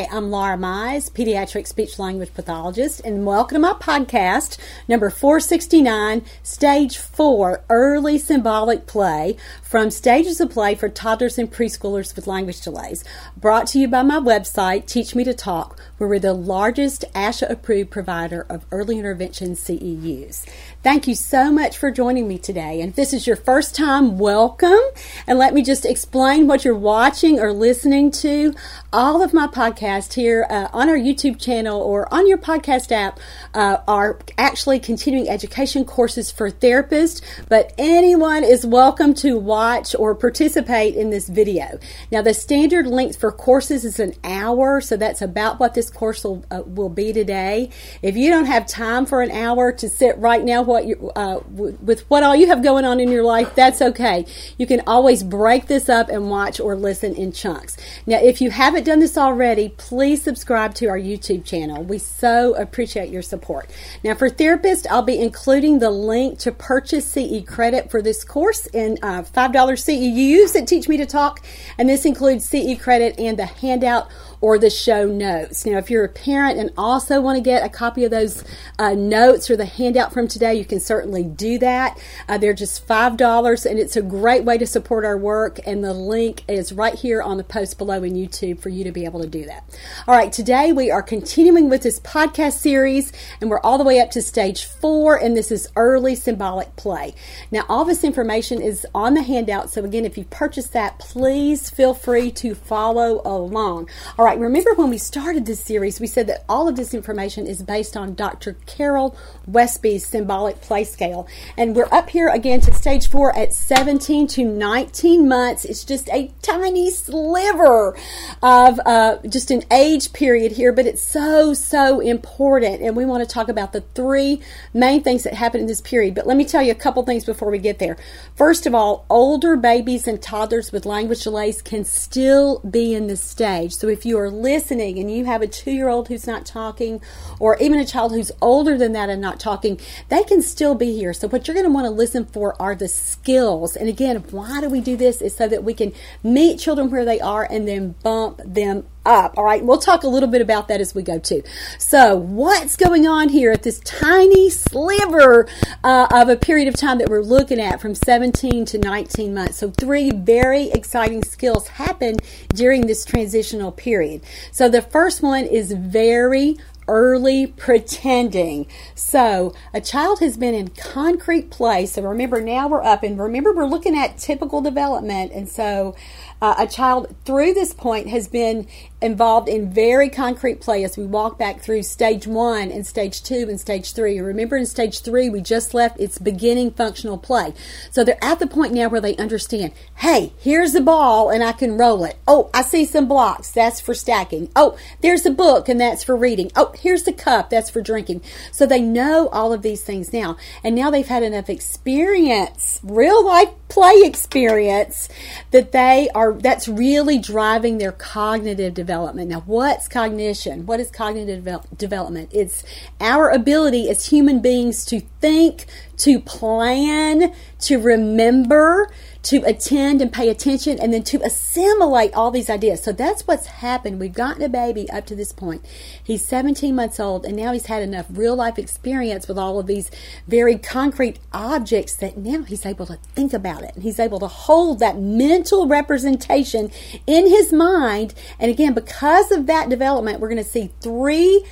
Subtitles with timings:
[0.00, 4.56] Hi, I'm Laura Mize, pediatric speech language pathologist, and welcome to my podcast,
[4.88, 12.16] number 469, Stage 4 Early Symbolic Play from Stages of Play for Toddlers and Preschoolers
[12.16, 13.04] with Language Delays.
[13.36, 17.50] Brought to you by my website, Teach Me to Talk, where we're the largest ASHA
[17.50, 20.46] approved provider of early intervention CEUs.
[20.82, 22.80] Thank you so much for joining me today.
[22.80, 24.80] And if this is your first time, welcome.
[25.26, 28.54] And let me just explain what you're watching or listening to.
[28.94, 33.20] All of my podcasts here uh, on our YouTube channel or on your podcast app
[33.52, 37.20] uh, are actually continuing education courses for therapists,
[37.50, 41.78] but anyone is welcome to watch or participate in this video.
[42.10, 46.24] Now, the standard length for courses is an hour, so that's about what this course
[46.24, 47.70] will, uh, will be today.
[48.02, 51.40] If you don't have time for an hour to sit right now, what you uh,
[51.50, 54.26] with what all you have going on in your life, that's okay.
[54.58, 57.76] You can always break this up and watch or listen in chunks.
[58.06, 61.82] Now, if you haven't done this already, please subscribe to our YouTube channel.
[61.82, 63.70] We so appreciate your support.
[64.04, 68.66] Now, for therapists, I'll be including the link to purchase CE credit for this course
[68.66, 71.44] in uh, $5 CEUs that teach me to talk,
[71.78, 74.08] and this includes CE credit and the handout
[74.40, 75.66] or the show notes.
[75.66, 78.42] Now, if you're a parent and also want to get a copy of those
[78.78, 81.98] uh, notes or the handout from today, you can certainly do that.
[82.28, 85.60] Uh, they're just $5 and it's a great way to support our work.
[85.66, 88.92] And the link is right here on the post below in YouTube for you to
[88.92, 89.64] be able to do that.
[90.08, 94.00] All right, today we are continuing with this podcast series and we're all the way
[94.00, 97.14] up to stage four, and this is early symbolic play.
[97.50, 99.70] Now, all this information is on the handout.
[99.70, 103.88] So, again, if you purchase that, please feel free to follow along.
[104.18, 106.94] All right right, remember when we started this series, we said that all of this
[106.94, 108.56] information is based on Dr.
[108.64, 111.26] Carol Westby's symbolic play scale.
[111.56, 115.64] And we're up here again to stage four at 17 to 19 months.
[115.64, 117.96] It's just a tiny sliver
[118.40, 122.82] of uh, just an age period here, but it's so, so important.
[122.82, 124.40] And we want to talk about the three
[124.72, 126.14] main things that happen in this period.
[126.14, 127.96] But let me tell you a couple things before we get there.
[128.36, 133.22] First of all, older babies and toddlers with language delays can still be in this
[133.22, 133.74] stage.
[133.74, 137.00] So if you are listening and you have a two year old who's not talking,
[137.38, 140.92] or even a child who's older than that and not talking, they can still be
[140.92, 141.12] here.
[141.12, 143.76] So, what you're going to want to listen for are the skills.
[143.76, 145.20] And again, why do we do this?
[145.20, 145.92] Is so that we can
[146.22, 149.36] meet children where they are and then bump them up.
[149.36, 151.42] All right, we'll talk a little bit about that as we go too.
[151.78, 155.48] So, what's going on here at this tiny sliver
[155.82, 159.58] uh, of a period of time that we're looking at from 17 to 19 months?
[159.58, 162.16] So, three very exciting skills happen
[162.54, 164.22] during this transitional period.
[164.52, 166.56] So, the first one is very
[166.90, 168.66] early pretending.
[168.94, 171.86] So, a child has been in concrete play.
[171.86, 175.32] So, remember, now we're up, and remember, we're looking at typical development.
[175.32, 175.94] And so,
[176.42, 178.66] uh, a child through this point has been
[179.02, 183.46] involved in very concrete play as we walk back through stage one and stage two
[183.48, 184.20] and stage three.
[184.20, 187.54] Remember, in stage three, we just left its beginning functional play.
[187.90, 191.52] So they're at the point now where they understand hey, here's the ball and I
[191.52, 192.18] can roll it.
[192.26, 193.50] Oh, I see some blocks.
[193.50, 194.50] That's for stacking.
[194.54, 196.50] Oh, there's a book and that's for reading.
[196.56, 197.50] Oh, here's the cup.
[197.50, 198.22] That's for drinking.
[198.52, 200.36] So they know all of these things now.
[200.62, 205.08] And now they've had enough experience, real life play experience,
[205.52, 209.30] that they are, that's really driving their cognitive development development.
[209.30, 210.66] Now, what's cognition?
[210.66, 211.44] What is cognitive
[211.76, 212.30] development?
[212.32, 212.64] It's
[213.00, 215.66] our ability as human beings to think,
[215.98, 218.90] to plan, to remember,
[219.22, 222.82] to attend and pay attention, and then to assimilate all these ideas.
[222.82, 224.00] So that's what's happened.
[224.00, 225.64] We've gotten a baby up to this point.
[226.02, 229.66] He's 17 months old, and now he's had enough real life experience with all of
[229.66, 229.90] these
[230.26, 233.74] very concrete objects that now he's able to think about it.
[233.74, 236.70] And he's able to hold that mental representation
[237.06, 238.14] in his mind.
[238.38, 241.44] And again, because of that development, we're going to see three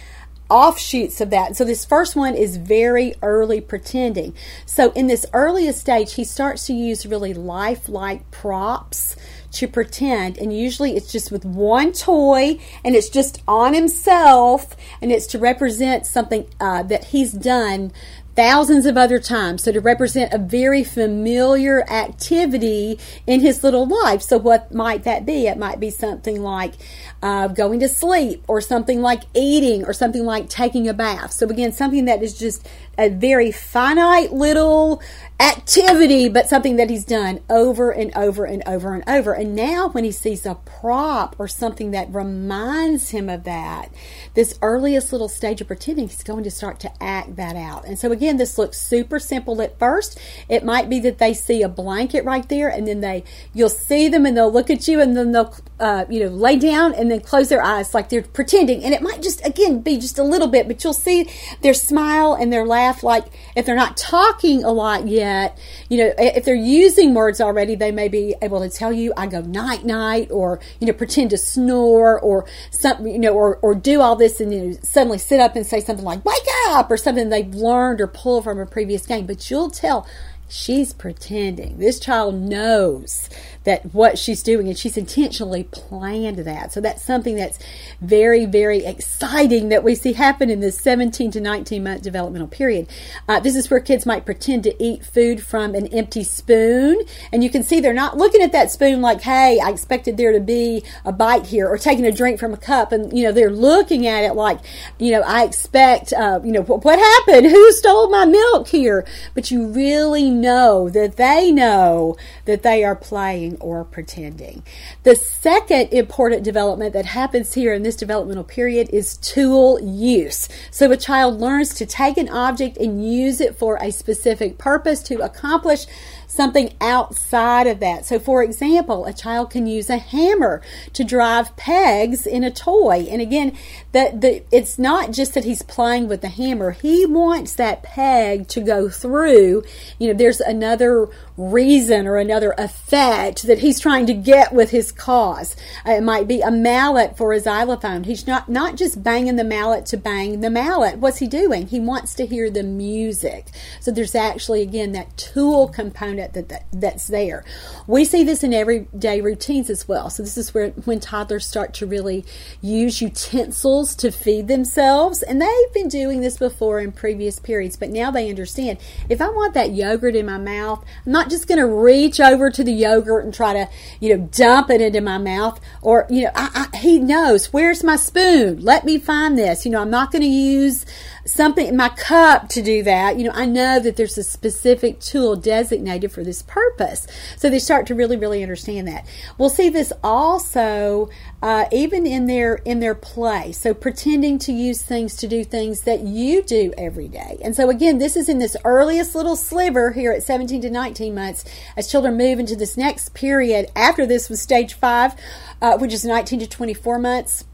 [0.50, 1.56] offshoots of that.
[1.56, 4.34] So this first one is very early pretending.
[4.66, 9.16] So in this earliest stage, he starts to use really lifelike props
[9.50, 15.10] to pretend and usually it's just with one toy and it's just on himself and
[15.10, 17.90] it's to represent something uh, that he's done
[18.38, 19.64] thousands of other times.
[19.64, 24.22] So to represent a very familiar activity in his little life.
[24.22, 25.48] So what might that be?
[25.48, 26.74] It might be something like
[27.22, 31.32] uh, going to sleep or something like eating or something like taking a bath.
[31.32, 32.66] So again, something that is just
[32.98, 35.00] a very finite little
[35.40, 39.32] activity, but something that he's done over and over and over and over.
[39.32, 43.92] And now, when he sees a prop or something that reminds him of that,
[44.34, 47.86] this earliest little stage of pretending, he's going to start to act that out.
[47.86, 50.18] And so, again, this looks super simple at first.
[50.48, 53.22] It might be that they see a blanket right there, and then they
[53.54, 56.56] you'll see them and they'll look at you and then they'll uh, you know, lay
[56.56, 58.82] down and then close their eyes like they're pretending.
[58.82, 61.28] And it might just, again, be just a little bit, but you'll see
[61.62, 62.87] their smile and their laugh.
[63.02, 63.24] Like
[63.54, 65.58] if they're not talking a lot yet,
[65.88, 69.26] you know, if they're using words already, they may be able to tell you, I
[69.26, 73.74] go night night, or, you know, pretend to snore, or something, you know, or, or
[73.74, 76.36] do all this and you know, suddenly sit up and say something like, wake
[76.68, 79.26] up, or something they've learned or pulled from a previous game.
[79.26, 80.06] But you'll tell
[80.48, 81.78] she's pretending.
[81.78, 83.28] This child knows
[83.64, 86.72] that what she's doing and she's intentionally planned that.
[86.72, 87.58] So that's something that's
[88.00, 92.88] very, very exciting that we see happen in this 17 to 19 month developmental period.
[93.28, 97.02] Uh, this is where kids might pretend to eat food from an empty spoon.
[97.30, 100.32] And you can see they're not looking at that spoon like, hey, I expected there
[100.32, 102.90] to be a bite here or taking a drink from a cup.
[102.90, 104.60] And, you know, they're looking at it like,
[104.98, 107.46] you know, I expect, uh, you know, what happened?
[107.50, 109.04] Who stole my milk here?
[109.34, 114.62] But you really know that they know that they are playing or pretending.
[115.02, 120.48] The second important development that happens here in this developmental period is tool use.
[120.70, 125.02] So a child learns to take an object and use it for a specific purpose
[125.04, 125.86] to accomplish
[126.28, 128.04] something outside of that.
[128.04, 133.08] So, for example, a child can use a hammer to drive pegs in a toy.
[133.10, 133.56] And again,
[133.92, 136.72] that the it's not just that he's playing with the hammer.
[136.72, 139.64] He wants that peg to go through.
[139.98, 144.92] You know, there's another reason or another effect that he's trying to get with his
[144.92, 145.56] cause.
[145.86, 148.04] Uh, it might be a mallet for a xylophone.
[148.04, 150.98] He's not not just banging the mallet to bang the mallet.
[150.98, 151.68] What's he doing?
[151.68, 153.46] He wants to hear the music.
[153.80, 157.44] So there's actually again that tool component that, that that's there.
[157.86, 160.10] We see this in everyday routines as well.
[160.10, 162.24] So this is where when toddlers start to really
[162.60, 167.90] use utensils to feed themselves, and they've been doing this before in previous periods, but
[167.90, 168.78] now they understand
[169.08, 172.50] if I want that yogurt in my mouth, I'm not just going to reach over
[172.50, 173.68] to the yogurt and try to,
[174.00, 175.60] you know, dump it into my mouth.
[175.82, 178.60] Or, you know, I, I, he knows where's my spoon.
[178.60, 179.64] Let me find this.
[179.64, 180.84] You know, I'm not going to use
[181.28, 183.18] something in my cup to do that.
[183.18, 187.06] You know, I know that there's a specific tool designated for this purpose.
[187.36, 189.06] So they start to really, really understand that.
[189.36, 191.10] We'll see this also
[191.42, 193.52] uh, even in their in their play.
[193.52, 197.38] So pretending to use things to do things that you do every day.
[197.42, 201.14] And so again, this is in this earliest little sliver here at 17 to 19
[201.14, 201.44] months
[201.76, 203.70] as children move into this next period.
[203.76, 205.14] After this was stage five,
[205.60, 207.44] uh, which is 19 to 24 months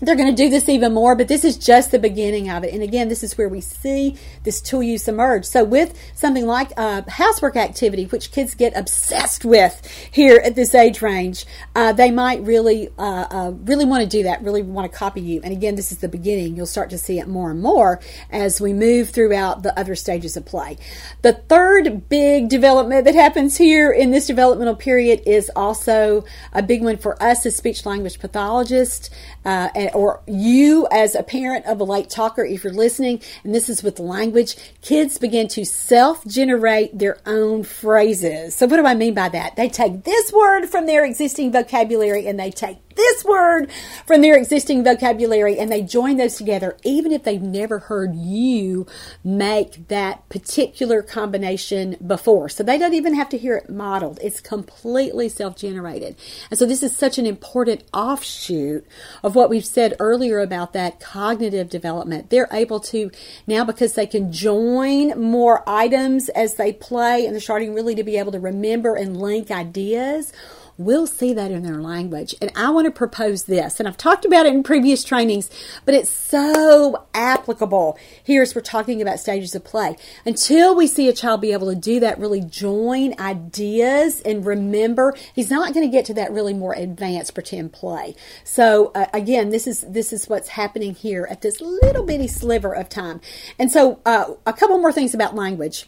[0.00, 2.74] they're going to do this even more, but this is just the beginning of it.
[2.74, 5.44] And again, this is where we see this tool use emerge.
[5.44, 10.74] So with something like a housework activity, which kids get obsessed with here at this
[10.74, 11.46] age range,
[11.76, 15.20] uh, they might really, uh, uh, really want to do that, really want to copy
[15.20, 15.40] you.
[15.44, 16.56] And again, this is the beginning.
[16.56, 18.00] You'll start to see it more and more
[18.30, 20.76] as we move throughout the other stages of play.
[21.22, 26.82] The third big development that happens here in this developmental period is also a big
[26.82, 29.10] one for us as speech language pathologists
[29.44, 33.68] uh, or you as a parent of a late talker, if you're listening, and this
[33.68, 38.54] is with language, kids begin to self generate their own phrases.
[38.54, 39.56] So, what do I mean by that?
[39.56, 43.70] They take this word from their existing vocabulary and they take this word
[44.06, 48.86] from their existing vocabulary and they join those together, even if they've never heard you
[49.22, 52.48] make that particular combination before.
[52.48, 54.18] So they don't even have to hear it modeled.
[54.22, 56.16] It's completely self generated.
[56.50, 58.86] And so this is such an important offshoot
[59.22, 62.30] of what we've said earlier about that cognitive development.
[62.30, 63.10] They're able to
[63.46, 68.04] now, because they can join more items as they play and they're starting really to
[68.04, 70.32] be able to remember and link ideas
[70.78, 72.34] will see that in their language.
[72.40, 75.50] And I want to propose this, and I've talked about it in previous trainings,
[75.84, 79.96] but it's so applicable here as we're talking about stages of play.
[80.24, 85.14] Until we see a child be able to do that, really join ideas and remember,
[85.34, 88.14] he's not going to get to that really more advanced pretend play.
[88.44, 92.72] So uh, again, this is this is what's happening here at this little bitty sliver
[92.72, 93.20] of time.
[93.58, 95.86] And so uh, a couple more things about language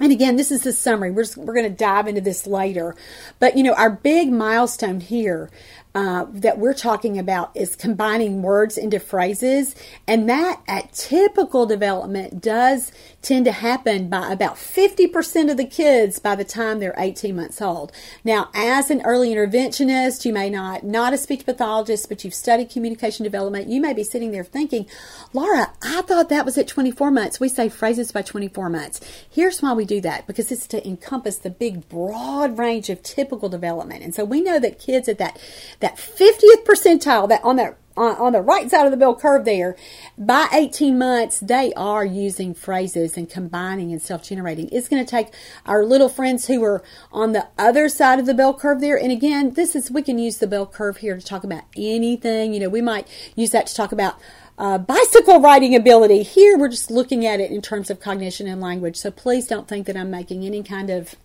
[0.00, 1.10] and again, this is the summary.
[1.10, 2.94] We're, we're going to dive into this later.
[3.40, 5.50] But, you know, our big milestone here
[5.94, 9.74] uh, that we're talking about is combining words into phrases.
[10.06, 12.92] And that at typical development does
[13.22, 17.60] tend to happen by about 50% of the kids by the time they're 18 months
[17.60, 17.90] old.
[18.22, 22.70] Now, as an early interventionist, you may not, not a speech pathologist, but you've studied
[22.70, 24.86] communication development, you may be sitting there thinking,
[25.32, 27.40] Laura, I thought that was at 24 months.
[27.40, 29.00] We say phrases by 24 months.
[29.28, 33.48] Here's why we do that because it's to encompass the big, broad range of typical
[33.48, 34.04] development.
[34.04, 35.40] And so we know that kids at that,
[35.80, 39.16] that that 50th percentile, that on that on, on the right side of the bell
[39.16, 39.76] curve there,
[40.16, 44.68] by 18 months, they are using phrases and combining and self generating.
[44.70, 45.28] It's going to take
[45.66, 48.96] our little friends who are on the other side of the bell curve there.
[48.96, 52.54] And again, this is, we can use the bell curve here to talk about anything.
[52.54, 54.16] You know, we might use that to talk about
[54.58, 56.22] uh, bicycle riding ability.
[56.22, 58.96] Here, we're just looking at it in terms of cognition and language.
[58.96, 61.16] So please don't think that I'm making any kind of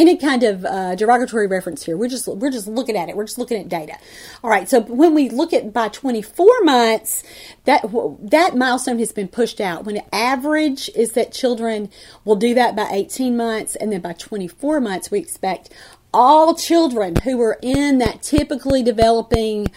[0.00, 1.96] any kind of uh, derogatory reference here.
[1.96, 3.16] We're just we're just looking at it.
[3.16, 3.94] We're just looking at data.
[4.42, 4.68] All right.
[4.68, 7.22] So when we look at by 24 months,
[7.64, 7.84] that
[8.22, 9.84] that milestone has been pushed out.
[9.84, 11.90] When the average is that children
[12.24, 15.68] will do that by 18 months, and then by 24 months, we expect
[16.12, 19.68] all children who are in that typically developing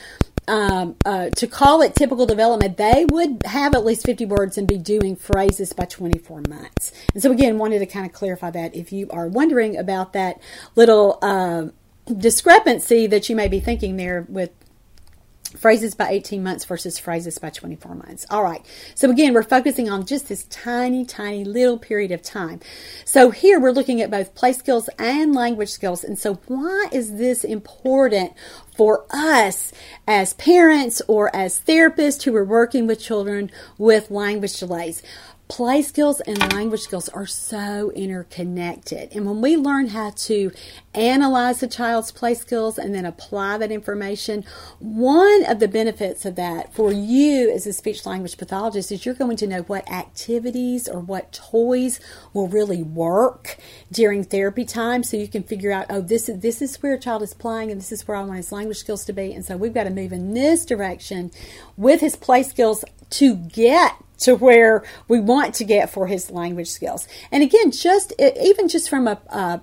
[0.47, 4.67] um, uh, to call it typical development, they would have at least 50 words and
[4.67, 6.91] be doing phrases by 24 months.
[7.13, 10.39] And so, again, wanted to kind of clarify that if you are wondering about that
[10.75, 11.67] little uh,
[12.17, 14.51] discrepancy that you may be thinking there with
[15.57, 18.25] phrases by 18 months versus phrases by 24 months.
[18.29, 18.65] All right.
[18.95, 22.59] So again, we're focusing on just this tiny, tiny little period of time.
[23.05, 26.03] So here we're looking at both play skills and language skills.
[26.03, 28.33] And so why is this important
[28.75, 29.71] for us
[30.07, 35.03] as parents or as therapists who are working with children with language delays?
[35.47, 39.13] Play skills and language skills are so interconnected.
[39.13, 40.51] And when we learn how to
[40.93, 44.45] analyze a child's play skills and then apply that information,
[44.79, 49.15] one of the benefits of that for you as a speech language pathologist is you're
[49.15, 51.99] going to know what activities or what toys
[52.33, 53.57] will really work
[53.91, 56.99] during therapy time so you can figure out, oh, this is this is where a
[56.99, 59.33] child is playing and this is where I want his language skills to be.
[59.33, 61.31] And so we've got to move in this direction
[61.75, 66.69] with his play skills to get to where we want to get for his language
[66.69, 67.07] skills.
[67.31, 69.61] And again, just even just from a, a,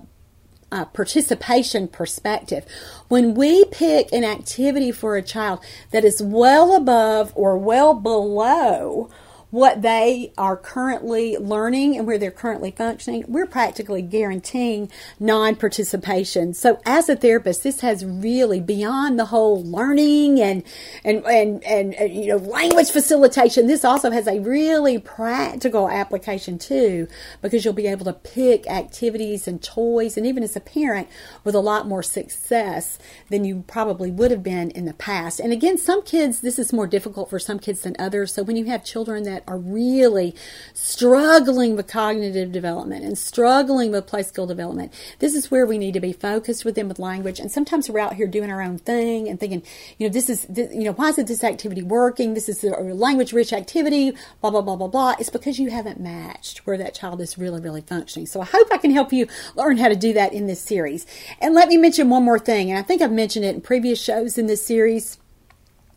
[0.71, 2.65] a participation perspective,
[3.07, 5.59] when we pick an activity for a child
[5.91, 9.09] that is well above or well below
[9.51, 14.89] what they are currently learning and where they're currently functioning, we're practically guaranteeing
[15.19, 16.53] non participation.
[16.53, 20.63] So, as a therapist, this has really beyond the whole learning and,
[21.03, 26.57] and, and, and, and, you know, language facilitation, this also has a really practical application
[26.57, 27.07] too,
[27.41, 31.09] because you'll be able to pick activities and toys, and even as a parent,
[31.43, 32.97] with a lot more success
[33.29, 35.41] than you probably would have been in the past.
[35.41, 38.33] And again, some kids, this is more difficult for some kids than others.
[38.33, 40.35] So, when you have children that that are really
[40.73, 45.93] struggling with cognitive development and struggling with play skill development, this is where we need
[45.93, 47.39] to be focused with them with language.
[47.39, 49.63] And sometimes we're out here doing our own thing and thinking,
[49.97, 52.33] you know, this is, this, you know, why isn't this activity working?
[52.33, 55.15] This is a language rich activity, blah, blah, blah, blah, blah.
[55.19, 58.25] It's because you haven't matched where that child is really, really functioning.
[58.25, 61.05] So I hope I can help you learn how to do that in this series.
[61.39, 64.01] And let me mention one more thing, and I think I've mentioned it in previous
[64.01, 65.17] shows in this series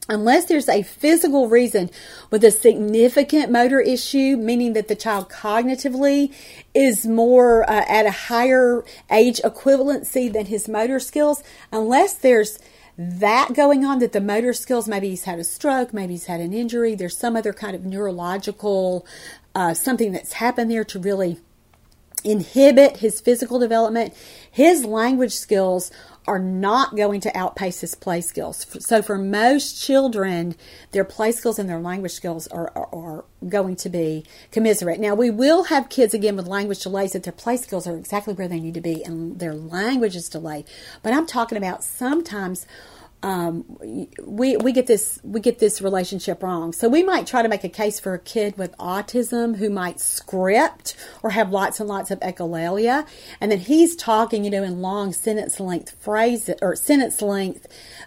[0.08, 1.90] unless there's a physical reason
[2.30, 6.32] with a significant motor issue, meaning that the child cognitively
[6.74, 11.42] is more uh, at a higher age equivalency than his motor skills,
[11.72, 12.58] unless there's
[12.96, 16.40] that going on, that the motor skills, maybe he's had a stroke, maybe he's had
[16.40, 19.06] an injury, there's some other kind of neurological
[19.54, 21.38] uh, something that's happened there to really
[22.24, 24.14] inhibit his physical development,
[24.50, 25.90] his language skills
[26.26, 28.66] are not going to outpace his play skills.
[28.80, 30.54] So for most children,
[30.92, 34.98] their play skills and their language skills are, are, are, going to be commiserate.
[34.98, 38.32] Now we will have kids again with language delays that their play skills are exactly
[38.32, 40.64] where they need to be and their language is delayed.
[41.02, 42.66] But I'm talking about sometimes
[43.24, 43.64] um,
[44.22, 46.74] we we get this we get this relationship wrong.
[46.74, 49.98] So we might try to make a case for a kid with autism who might
[49.98, 53.06] script or have lots and lots of echolalia,
[53.40, 57.66] and then he's talking, you know, in long sentence length phrases or sentence length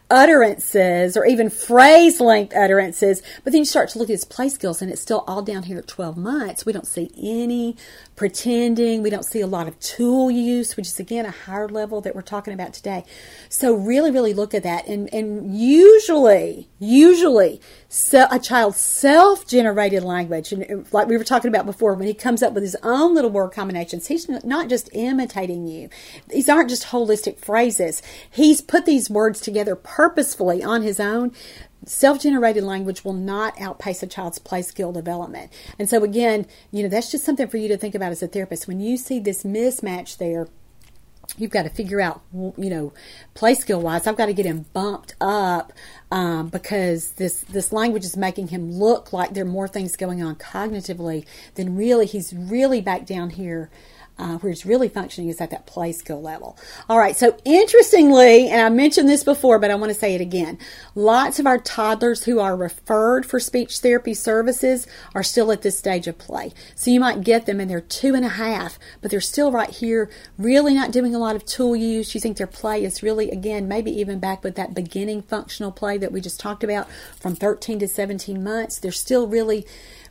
[0.09, 3.21] utterances or even phrase length utterances.
[3.43, 5.63] But then you start to look at his play skills, and it's still all down
[5.63, 6.65] here at 12 months.
[6.65, 7.75] We don't see any
[8.15, 9.03] pretending.
[9.03, 12.15] We don't see a lot of tool use, which is again a higher level that
[12.15, 13.05] we're talking about today.
[13.49, 14.87] So really, really look at that.
[14.87, 21.65] And, and usually, usually so a child's self-generated language, and like we were talking about
[21.65, 25.67] before, when he comes up with his own little word combinations, he's not just imitating
[25.67, 25.89] you.
[26.27, 28.01] These aren't just holistic phrases.
[28.29, 31.31] He's put these words together purposefully on his own
[31.85, 35.51] self generated language will not outpace a child's play skill development.
[35.79, 38.27] And so, again, you know, that's just something for you to think about as a
[38.27, 38.67] therapist.
[38.67, 40.47] When you see this mismatch there,
[41.37, 42.93] you've got to figure out, you know,
[43.33, 45.73] play skill wise, I've got to get him bumped up
[46.11, 50.23] um, because this this language is making him look like there are more things going
[50.23, 53.69] on cognitively than really he's really back down here
[54.19, 56.57] uh, where it's really functioning is at that play skill level.
[56.89, 60.21] All right, so interestingly, and I mentioned this before, but I want to say it
[60.21, 60.57] again
[60.95, 65.77] lots of our toddlers who are referred for speech therapy services are still at this
[65.77, 66.51] stage of play.
[66.75, 69.69] So you might get them and they're two and a half, but they're still right
[69.69, 72.15] here, really not doing a lot of tool use.
[72.15, 75.97] You think their play is really, again, maybe even back with that beginning functional play
[75.97, 78.79] that we just talked about from 13 to 17 months.
[78.79, 79.65] They're still really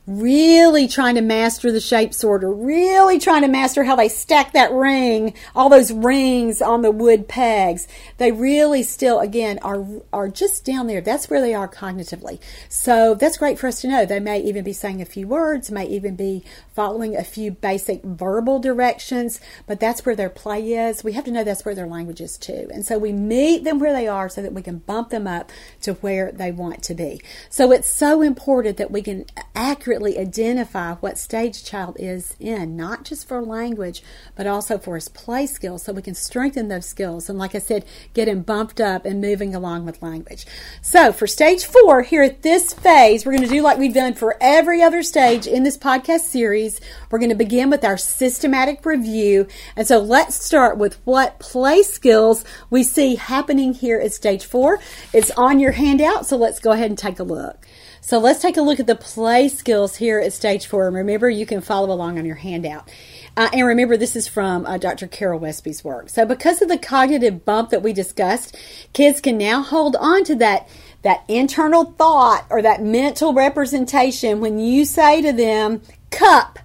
[0.07, 4.73] really trying to master the shape sorter, really trying to master how they stack that
[4.73, 7.89] ring, all those rings on the wood pegs.
[8.19, 11.01] They really still, again, are are just down there.
[11.01, 12.39] That's where they are cognitively.
[12.69, 14.07] So that's great for us to know.
[14.07, 16.45] They may even be saying a few words, may even be
[16.75, 21.03] following a few basic verbal directions, but that's where their play is.
[21.03, 22.69] We have to know that's where their language is too.
[22.73, 25.51] And so we meet them where they are so that we can bump them up
[25.83, 27.21] to where they want to be.
[27.51, 32.77] So it's so important that we can accurately accurately identify what stage child is in,
[32.77, 34.03] not just for language,
[34.35, 37.31] but also for his play skills, so we can strengthen those skills.
[37.31, 40.45] And like I said, get him bumped up and moving along with language.
[40.83, 44.13] So for stage four, here at this phase, we're going to do like we've done
[44.13, 46.79] for every other stage in this podcast series.
[47.11, 49.47] We're going to begin with our systematic review.
[49.77, 54.79] And so let's start with what play skills we see happening here at stage four.
[55.15, 57.67] It's on your handout, so let's go ahead and take a look.
[58.07, 60.87] So let's take a look at the play skills here at stage four.
[60.87, 62.89] And remember, you can follow along on your handout.
[63.37, 65.09] Uh, and remember, this is from uh, Dr.
[65.09, 66.09] Carol Westby's work.
[66.09, 68.57] So, because of the cognitive bump that we discussed,
[68.93, 70.69] kids can now hold on to that
[71.03, 76.61] that internal thought or that mental representation when you say to them, "cup."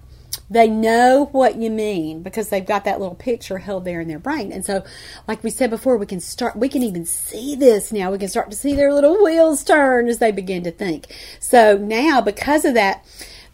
[0.52, 4.18] They know what you mean because they've got that little picture held there in their
[4.18, 4.52] brain.
[4.52, 4.84] And so,
[5.26, 8.12] like we said before, we can start, we can even see this now.
[8.12, 11.06] We can start to see their little wheels turn as they begin to think.
[11.40, 13.02] So now, because of that,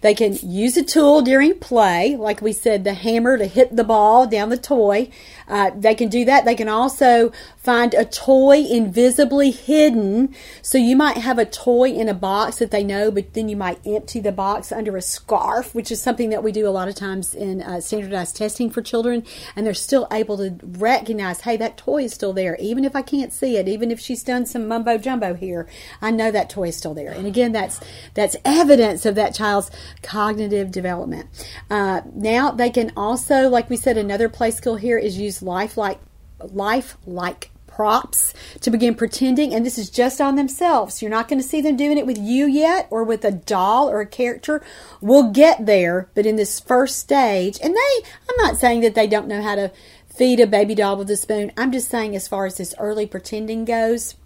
[0.01, 3.85] they can use a tool during play, like we said, the hammer to hit the
[3.85, 5.11] ball down the toy.
[5.49, 6.45] Uh, they can do that.
[6.45, 10.35] They can also find a toy invisibly hidden.
[10.63, 13.57] So you might have a toy in a box that they know, but then you
[13.57, 16.89] might empty the box under a scarf, which is something that we do a lot
[16.89, 19.25] of times in uh, standardized testing for children.
[19.57, 22.57] And they're still able to recognize, hey, that toy is still there.
[22.61, 25.69] Even if I can't see it, even if she's done some mumbo jumbo here,
[26.01, 27.13] I know that toy is still there.
[27.13, 27.81] And again, that's
[28.15, 29.71] that's evidence of that child's
[30.03, 31.29] cognitive development.
[31.71, 36.01] Uh, now they can also, like we said, another play skill here is use lifelike,
[36.41, 41.01] lifelike props to begin pretending, and this is just on themselves.
[41.01, 43.89] You're not going to see them doing it with you yet or with a doll
[43.89, 44.61] or a character.
[45.01, 49.07] We'll get there, but in this first stage, and they, I'm not saying that they
[49.07, 49.71] don't know how to
[50.07, 51.53] feed a baby doll with a spoon.
[51.57, 54.17] I'm just saying, as far as this early pretending goes,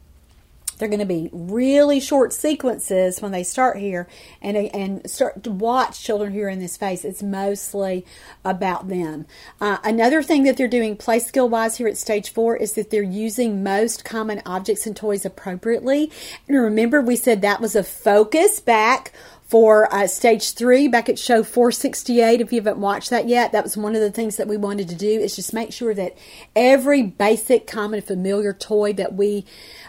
[0.82, 4.08] they're going to be really short sequences when they start here
[4.40, 7.04] and and start to watch children who are in this phase.
[7.04, 8.04] It's mostly
[8.44, 9.24] about them.
[9.60, 12.90] Uh, another thing that they're doing play skill wise here at stage four is that
[12.90, 16.10] they're using most common objects and toys appropriately.
[16.48, 19.12] And remember, we said that was a focus back
[19.52, 23.62] for uh, stage three back at show 468 if you haven't watched that yet that
[23.62, 26.16] was one of the things that we wanted to do is just make sure that
[26.56, 29.44] every basic common familiar toy that we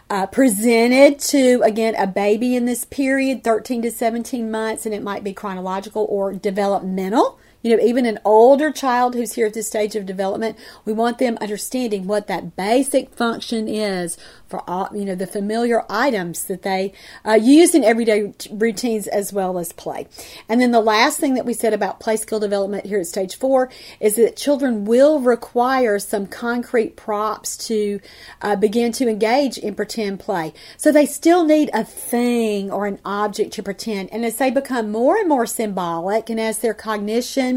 [0.10, 5.02] uh, presented to again a baby in this period 13 to 17 months and it
[5.02, 9.67] might be chronological or developmental you know, even an older child who's here at this
[9.67, 15.06] stage of development, we want them understanding what that basic function is for all, you
[15.06, 16.93] know, the familiar items that they
[17.26, 20.08] uh, use in everyday routines as well as play.
[20.49, 23.38] And then the last thing that we said about play skill development here at stage
[23.38, 28.02] four is that children will require some concrete props to
[28.41, 30.54] uh, begin to engage in pretend play.
[30.78, 34.12] So they still need a thing or an object to pretend.
[34.12, 37.53] And as they become more and more symbolic and as their cognition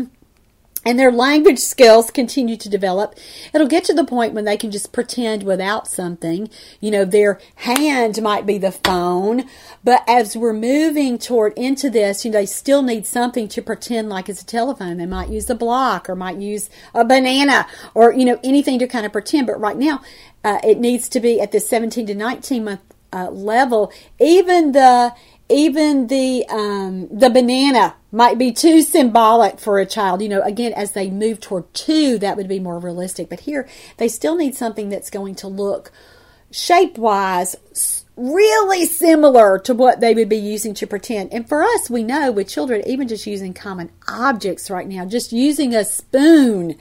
[0.86, 3.16] and their language skills continue to develop,
[3.52, 6.48] it'll get to the point when they can just pretend without something.
[6.80, 9.46] You know, their hand might be the phone,
[9.82, 14.08] but as we're moving toward into this, you know, they still need something to pretend
[14.08, 14.98] like it's a telephone.
[14.98, 18.86] They might use a block or might use a banana or, you know, anything to
[18.86, 19.48] kind of pretend.
[19.48, 20.02] But right now,
[20.44, 22.80] uh, it needs to be at the 17 to 19 month
[23.12, 23.92] uh, level.
[24.20, 25.12] Even the
[25.48, 30.22] even the um, the banana might be too symbolic for a child.
[30.22, 33.28] You know, again, as they move toward two, that would be more realistic.
[33.28, 35.92] But here, they still need something that's going to look
[36.50, 37.56] shape wise
[38.16, 41.30] really similar to what they would be using to pretend.
[41.34, 45.32] And for us, we know with children, even just using common objects right now, just
[45.32, 46.76] using a spoon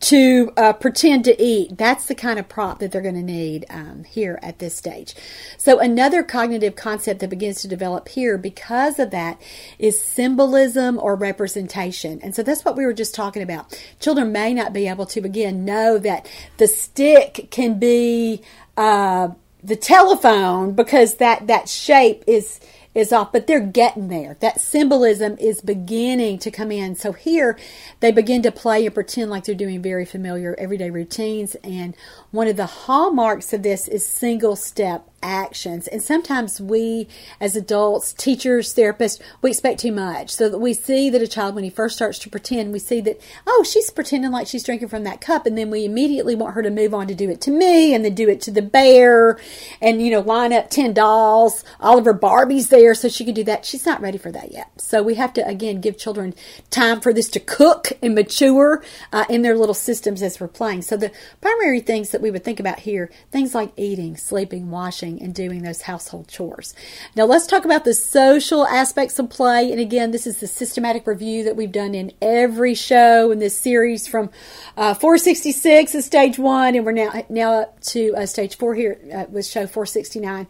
[0.00, 3.66] to uh, pretend to eat, that's the kind of prop that they're going to need
[3.68, 5.14] um, here at this stage.
[5.58, 9.40] So, another cognitive concept that begins to develop here because of that
[9.78, 12.18] is symbolism or representation.
[12.22, 13.78] And so that's what we were just talking about.
[14.00, 18.42] Children may not be able to, again, know that the stick can be.
[18.76, 19.30] Uh,
[19.62, 22.60] the telephone because that that shape is
[22.94, 24.36] is off, but they're getting there.
[24.40, 26.96] That symbolism is beginning to come in.
[26.96, 27.58] So here
[28.00, 31.54] they begin to play and pretend like they're doing very familiar everyday routines.
[31.62, 31.94] And
[32.30, 35.88] one of the hallmarks of this is single step actions.
[35.88, 37.08] And sometimes we,
[37.40, 40.30] as adults, teachers, therapists, we expect too much.
[40.30, 43.00] So that we see that a child, when he first starts to pretend, we see
[43.02, 45.46] that, oh, she's pretending like she's drinking from that cup.
[45.46, 48.04] And then we immediately want her to move on to do it to me and
[48.04, 49.38] then do it to the bear
[49.80, 53.34] and, you know, line up 10 dolls, all of her Barbies there so she can
[53.34, 53.64] do that.
[53.64, 54.70] She's not ready for that yet.
[54.80, 56.34] So we have to, again, give children
[56.70, 60.82] time for this to cook and mature uh, in their little systems as we're playing.
[60.82, 61.10] So the
[61.40, 65.62] primary things that we would think about here, things like eating, sleeping, washing, and doing
[65.62, 66.74] those household chores.
[67.14, 69.70] Now, let's talk about the social aspects of play.
[69.70, 73.56] And again, this is the systematic review that we've done in every show in this
[73.56, 74.30] series from
[74.76, 78.98] uh, 466 is stage one, and we're now now up to uh, stage four here
[79.12, 80.46] uh, with show 469.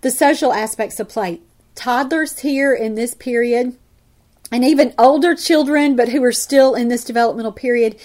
[0.00, 1.40] The social aspects of play.
[1.74, 3.76] Toddlers here in this period
[4.52, 7.96] and even older children, but who are still in this developmental period,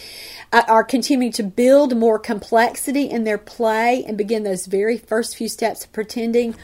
[0.51, 5.35] uh, are continuing to build more complexity in their play and begin those very first
[5.35, 6.55] few steps of pretending,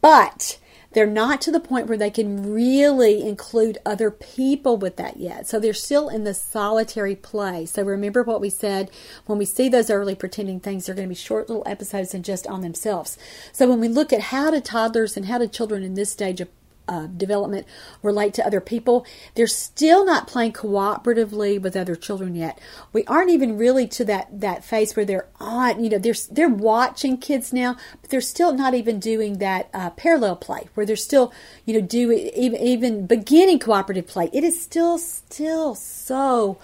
[0.00, 0.58] but
[0.96, 5.46] they're not to the point where they can really include other people with that yet.
[5.46, 7.66] So they're still in the solitary play.
[7.66, 8.90] So remember what we said
[9.26, 12.24] when we see those early pretending things, they're going to be short little episodes and
[12.24, 13.18] just on themselves.
[13.52, 16.40] So when we look at how do toddlers and how do children in this stage
[16.40, 16.48] of
[16.88, 17.66] uh, development
[18.02, 19.06] relate to other people.
[19.34, 22.58] They're still not playing cooperatively with other children yet.
[22.92, 25.82] We aren't even really to that that phase where they're on.
[25.82, 29.90] You know, they're they're watching kids now, but they're still not even doing that uh,
[29.90, 31.32] parallel play where they're still
[31.64, 34.30] you know do even even beginning cooperative play.
[34.32, 36.58] It is still still so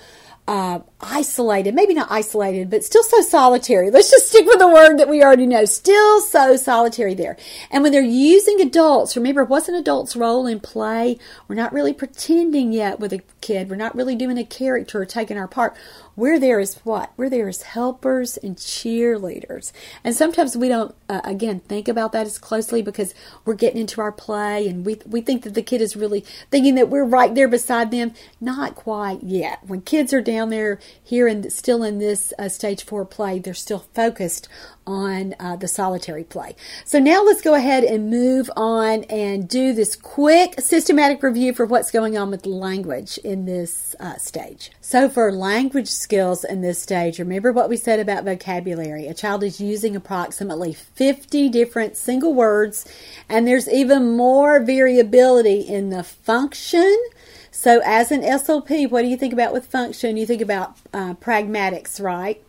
[0.46, 3.90] uh, isolated, maybe not isolated, but still so solitary.
[3.90, 5.64] Let's just stick with the word that we already know.
[5.64, 7.36] Still so solitary there.
[7.70, 11.18] And when they're using adults, remember, what's an adult's role in play?
[11.48, 13.68] We're not really pretending yet with a kid.
[13.68, 15.74] We're not really doing a character or taking our part.
[16.14, 17.10] We're there as what?
[17.16, 19.72] We're there as helpers and cheerleaders.
[20.04, 24.00] And sometimes we don't, uh, again, think about that as closely because we're getting into
[24.02, 27.34] our play and we, we think that the kid is really thinking that we're right
[27.34, 28.12] there beside them.
[28.40, 29.60] Not quite yet.
[29.66, 33.54] When kids are down there here and still in this uh, stage four play, they're
[33.54, 34.48] still focused
[34.86, 36.56] on uh, the solitary play.
[36.84, 41.66] So now let's go ahead and move on and do this quick systematic review for
[41.66, 44.72] what's going on with language in this uh, stage.
[44.80, 49.06] So for language skills in this stage, remember what we said about vocabulary.
[49.06, 52.86] A child is using approximately 50 different single words,
[53.28, 56.96] and there's even more variability in the function.
[57.62, 60.16] So, as an SLP, what do you think about with function?
[60.16, 62.42] You think about uh, pragmatics, right?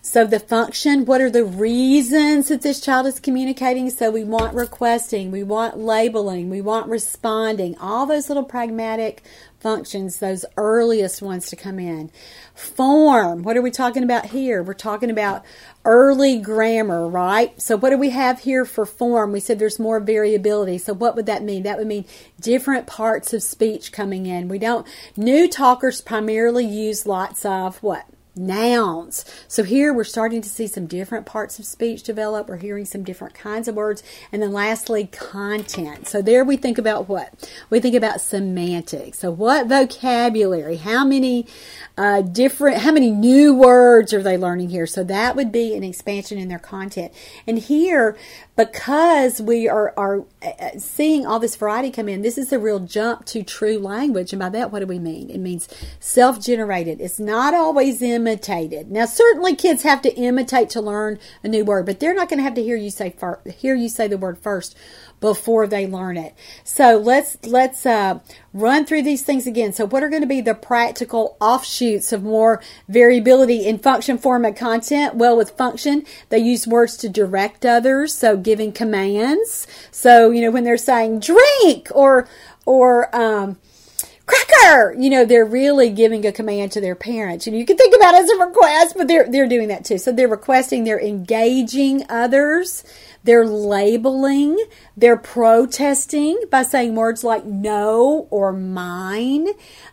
[0.00, 3.90] So the function, what are the reasons that this child is communicating?
[3.90, 9.22] So we want requesting, we want labeling, we want responding, all those little pragmatic
[9.60, 12.10] functions, those earliest ones to come in.
[12.54, 14.62] Form, what are we talking about here?
[14.62, 15.44] We're talking about
[15.84, 17.60] early grammar, right?
[17.60, 19.32] So what do we have here for form?
[19.32, 20.78] We said there's more variability.
[20.78, 21.62] So what would that mean?
[21.62, 22.04] That would mean
[22.40, 24.48] different parts of speech coming in.
[24.48, 28.06] We don't, new talkers primarily use lots of what?
[28.40, 29.24] Nouns.
[29.48, 32.48] So here we're starting to see some different parts of speech develop.
[32.48, 34.02] We're hearing some different kinds of words.
[34.32, 36.08] And then lastly, content.
[36.08, 37.50] So there we think about what?
[37.70, 39.18] We think about semantics.
[39.18, 40.76] So what vocabulary?
[40.76, 41.46] How many
[41.96, 44.86] uh, different, how many new words are they learning here?
[44.86, 47.12] So that would be an expansion in their content.
[47.46, 48.16] And here,
[48.56, 52.80] because we are, are uh, seeing all this variety come in, this is a real
[52.80, 54.32] jump to true language.
[54.32, 55.30] And by that, what do we mean?
[55.30, 57.00] It means self generated.
[57.00, 58.90] It's not always imitated.
[58.90, 62.38] Now, certainly kids have to imitate to learn a new word, but they're not going
[62.38, 64.76] to have to hear you say, fir- hear you say the word first
[65.20, 66.34] before they learn it.
[66.64, 68.20] So let's let's uh,
[68.54, 69.72] run through these things again.
[69.72, 74.44] So what are going to be the practical offshoots of more variability in function, form,
[74.44, 75.16] and content?
[75.16, 79.66] Well, with function, they use words to direct others, so giving commands.
[79.90, 82.26] So you know when they're saying drink or
[82.64, 83.58] or um,
[84.30, 84.94] cracker!
[84.98, 87.46] You know they're really giving a command to their parents.
[87.46, 89.98] And you can think about it as a request but they're they're doing that too.
[89.98, 92.84] So they're requesting they're engaging others
[93.22, 94.58] They're labeling,
[94.96, 99.48] they're protesting by saying words like no or mine,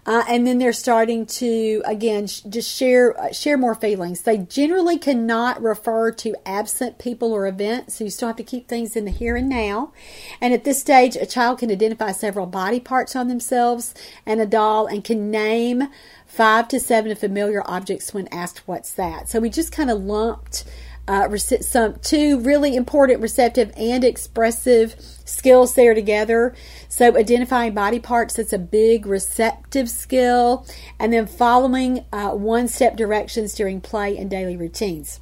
[0.06, 4.22] uh, and then they're starting to again sh- just share uh, share more feelings.
[4.22, 8.70] They generally cannot refer to absent people or events, so you still have to keep
[8.70, 9.92] things in the here and now.
[10.40, 13.94] And at this stage, a child can identify several body parts on themselves
[14.26, 15.90] and a doll, and can name
[16.26, 19.28] five to seven familiar objects when asked what's that.
[19.28, 20.64] So we just kind of lumped
[21.08, 26.56] uh, some two really important receptive and expressive skills there together.
[26.90, 30.66] So identifying body parts that's a big receptive skill,
[31.00, 35.20] and then following uh, one step directions during play and daily routines.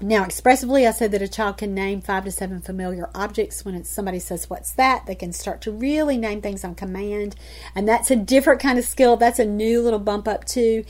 [0.00, 3.64] Now, expressively, I said that a child can name five to seven familiar objects.
[3.64, 5.06] When somebody says, What's that?
[5.06, 7.34] they can start to really name things on command.
[7.74, 9.16] And that's a different kind of skill.
[9.16, 10.84] That's a new little bump up, too.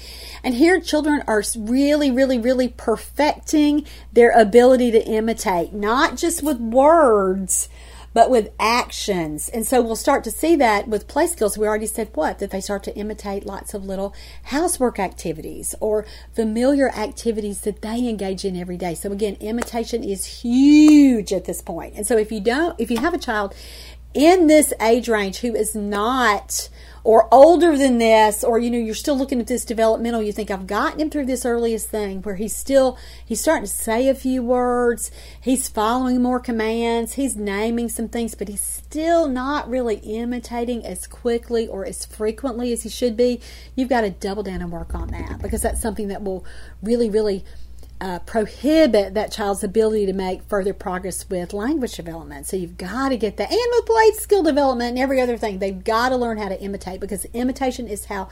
[0.44, 6.60] And here, children are really, really, really perfecting their ability to imitate, not just with
[6.60, 7.70] words,
[8.14, 9.48] but with actions.
[9.48, 11.58] And so we'll start to see that with play skills.
[11.58, 12.38] We already said what?
[12.38, 18.08] That they start to imitate lots of little housework activities or familiar activities that they
[18.08, 18.94] engage in every day.
[18.94, 21.94] So again, imitation is huge at this point.
[21.96, 23.54] And so if you don't, if you have a child
[24.14, 26.68] in this age range who is not
[27.08, 30.50] or older than this or you know you're still looking at this developmental you think
[30.50, 34.14] i've gotten him through this earliest thing where he's still he's starting to say a
[34.14, 35.10] few words.
[35.40, 37.14] He's following more commands.
[37.14, 42.72] He's naming some things but he's still not really imitating as quickly or as frequently
[42.72, 43.40] as he should be.
[43.74, 46.44] You've got to double down and work on that because that's something that will
[46.82, 47.44] really really
[48.00, 52.46] uh, prohibit that child's ability to make further progress with language development.
[52.46, 53.50] So you've got to get that.
[53.50, 56.60] And with play skill development and every other thing, they've got to learn how to
[56.60, 58.28] imitate because imitation is how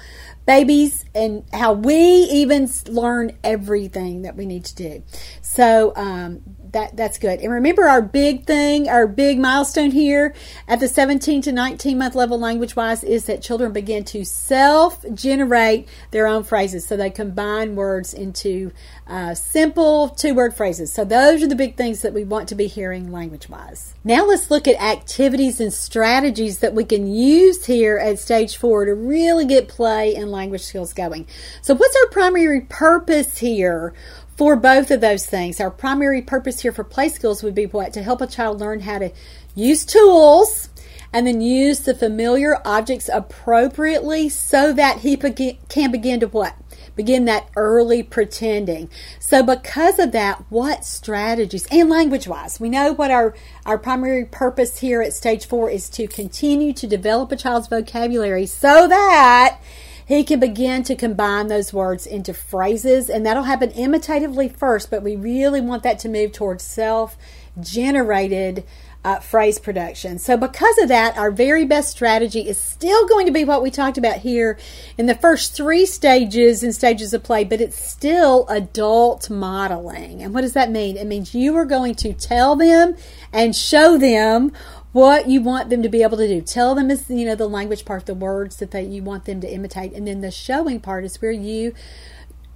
[0.46, 5.02] babies and how we even learn everything that we need to do.
[5.42, 7.40] So um, that that's good.
[7.40, 10.34] And remember our big thing, our big milestone here
[10.68, 15.04] at the 17 to 19 month level language wise is that children begin to self
[15.14, 16.86] generate their own phrases.
[16.86, 18.72] So they combine words into
[19.06, 20.92] uh, simple two word phrases.
[20.92, 23.94] So those are the big things that we want to be hearing language wise.
[24.04, 28.84] Now let's look at activities and strategies that we can use here at stage four
[28.84, 31.26] to really get play and language skills going.
[31.62, 33.94] So what's our primary purpose here
[34.36, 35.60] for both of those things.
[35.60, 37.92] Our primary purpose here for play skills would be what?
[37.94, 39.10] To help a child learn how to
[39.54, 40.68] use tools
[41.12, 46.54] and then use the familiar objects appropriately so that he begin, can begin to what?
[46.94, 48.90] Begin that early pretending.
[49.18, 54.24] So because of that, what strategies and language wise, we know what our, our primary
[54.24, 59.58] purpose here at stage four is to continue to develop a child's vocabulary so that
[60.06, 65.02] he can begin to combine those words into phrases, and that'll happen imitatively first, but
[65.02, 67.16] we really want that to move towards self
[67.60, 68.64] generated
[69.06, 70.18] uh, phrase production.
[70.18, 73.70] So, because of that, our very best strategy is still going to be what we
[73.70, 74.58] talked about here
[74.98, 80.22] in the first three stages and stages of play, but it's still adult modeling.
[80.22, 80.96] And what does that mean?
[80.96, 82.96] It means you are going to tell them
[83.32, 84.52] and show them
[84.92, 86.40] what you want them to be able to do.
[86.40, 89.40] Tell them is you know the language part, the words that they you want them
[89.40, 91.74] to imitate, and then the showing part is where you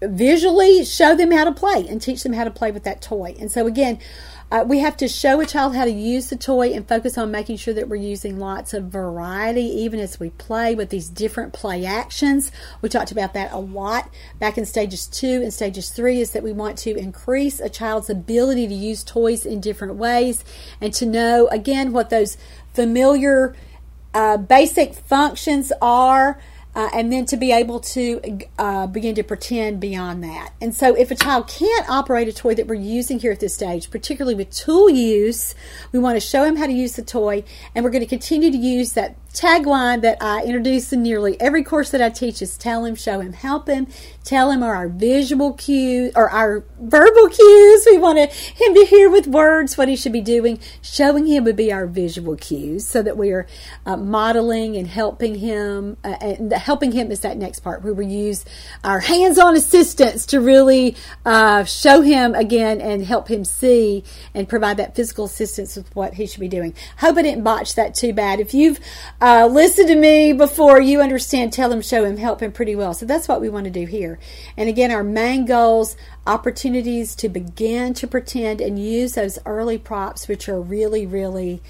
[0.02, 3.34] visually show them how to play and teach them how to play with that toy.
[3.38, 3.98] And so again,
[4.50, 7.30] uh, we have to show a child how to use the toy and focus on
[7.30, 11.52] making sure that we're using lots of variety even as we play with these different
[11.52, 12.50] play actions.
[12.82, 14.10] We talked about that a lot
[14.40, 18.10] back in stages two and stages three is that we want to increase a child's
[18.10, 20.44] ability to use toys in different ways
[20.80, 22.36] and to know again what those
[22.74, 23.54] familiar
[24.14, 26.40] uh, basic functions are
[26.80, 30.54] uh, and then to be able to uh, begin to pretend beyond that.
[30.62, 33.52] And so, if a child can't operate a toy that we're using here at this
[33.52, 35.54] stage, particularly with tool use,
[35.92, 38.50] we want to show him how to use the toy, and we're going to continue
[38.50, 42.56] to use that tagline that I introduce in nearly every course that I teach is
[42.56, 43.86] tell him, show him, help him.
[44.24, 47.86] Tell him are our visual cues or our verbal cues.
[47.86, 50.60] We want him to hear with words what he should be doing.
[50.82, 53.46] Showing him would be our visual cues so that we are
[53.86, 55.96] uh, modeling and helping him.
[56.04, 58.44] Uh, and helping him is that next part where we use
[58.84, 64.76] our hands-on assistance to really uh, show him again and help him see and provide
[64.76, 66.74] that physical assistance with what he should be doing.
[66.98, 68.38] Hope I didn't botch that too bad.
[68.38, 68.78] If you've
[69.20, 72.94] uh, listen to me before you understand, tell him, show him, help him pretty well.
[72.94, 74.18] So that's what we want to do here.
[74.56, 80.26] And again, our main goals, opportunities to begin to pretend and use those early props,
[80.26, 81.60] which are really, really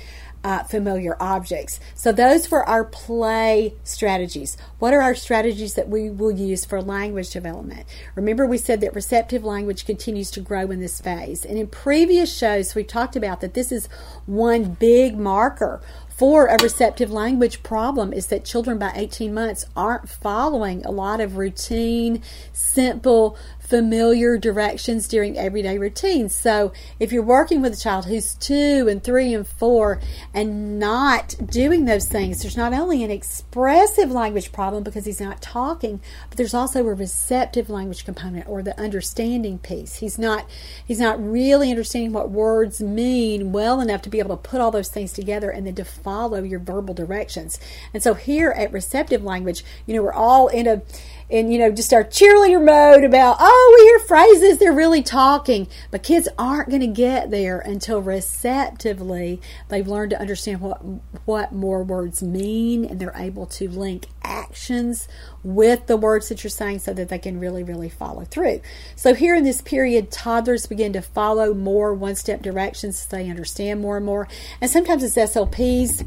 [0.42, 1.80] uh, familiar objects.
[1.94, 4.56] So, those were our play strategies.
[4.78, 7.86] What are our strategies that we will use for language development?
[8.14, 11.44] Remember, we said that receptive language continues to grow in this phase.
[11.44, 13.88] And in previous shows, we talked about that this is
[14.24, 15.82] one big marker
[16.20, 21.18] for a receptive language problem is that children by 18 months aren't following a lot
[21.18, 23.38] of routine, simple,
[23.70, 26.34] familiar directions during everyday routines.
[26.34, 30.00] So if you're working with a child who's two and three and four
[30.34, 35.40] and not doing those things, there's not only an expressive language problem because he's not
[35.40, 39.96] talking, but there's also a receptive language component or the understanding piece.
[39.96, 40.50] He's not
[40.84, 44.72] he's not really understanding what words mean well enough to be able to put all
[44.72, 47.60] those things together and then to follow your verbal directions.
[47.94, 50.82] And so here at receptive language, you know, we're all in a
[51.30, 55.68] and you know just our cheerleader mode about oh we hear phrases they're really talking.
[55.90, 60.82] But kids aren't going to get there until receptively they've learned to understand what
[61.24, 65.08] what more words mean and they're able to link actions
[65.42, 68.60] with the words that you're saying so that they can really really follow through.
[68.96, 73.80] So here in this period toddlers begin to follow more one step directions they understand
[73.80, 74.28] more and more.
[74.60, 76.04] And sometimes it's slps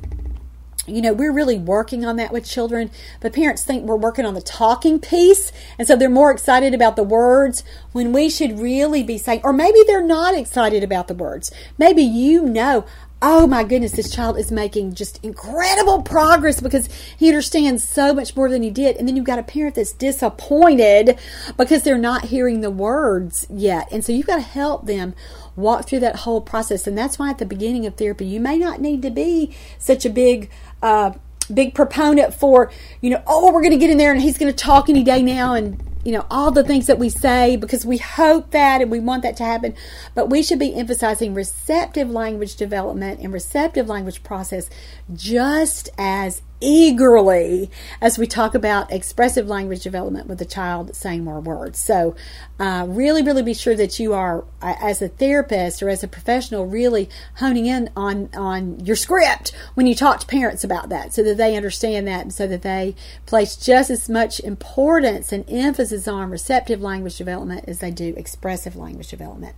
[0.85, 2.91] you know, we're really working on that with children,
[3.21, 6.95] but parents think we're working on the talking piece, and so they're more excited about
[6.95, 11.13] the words when we should really be saying, or maybe they're not excited about the
[11.13, 11.51] words.
[11.77, 12.85] Maybe you know,
[13.25, 18.35] oh my goodness, this child is making just incredible progress because he understands so much
[18.35, 18.97] more than he did.
[18.97, 21.17] And then you've got a parent that's disappointed
[21.57, 23.87] because they're not hearing the words yet.
[23.93, 25.15] And so you've got to help them
[25.55, 26.85] walk through that whole process.
[26.85, 30.05] And that's why at the beginning of therapy, you may not need to be such
[30.05, 30.49] a big
[30.83, 31.13] uh,
[31.51, 34.51] big proponent for, you know, oh, we're going to get in there and he's going
[34.51, 37.85] to talk any day now and you know, all the things that we say because
[37.85, 39.73] we hope that and we want that to happen.
[40.13, 44.69] But we should be emphasizing receptive language development and receptive language process
[45.13, 47.69] just as eagerly
[48.01, 51.77] as we talk about expressive language development with the child saying more words.
[51.77, 52.15] So,
[52.59, 56.07] uh, really, really be sure that you are, uh, as a therapist or as a
[56.07, 61.13] professional, really honing in on on your script when you talk to parents about that,
[61.13, 62.95] so that they understand that, and so that they
[63.25, 68.75] place just as much importance and emphasis on receptive language development as they do expressive
[68.75, 69.55] language development.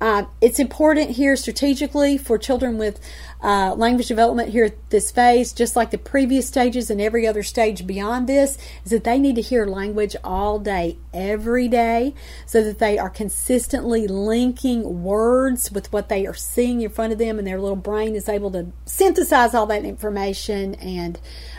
[0.00, 3.00] Uh, it's important here strategically for children with
[3.42, 7.42] uh, language development here at this phase, just like the previous stages and every other
[7.42, 12.14] stage beyond this, is that they need to hear language all day, every day,
[12.46, 17.18] so that they are consistently linking words with what they are seeing in front of
[17.18, 21.18] them, and their little brain is able to synthesize all that information and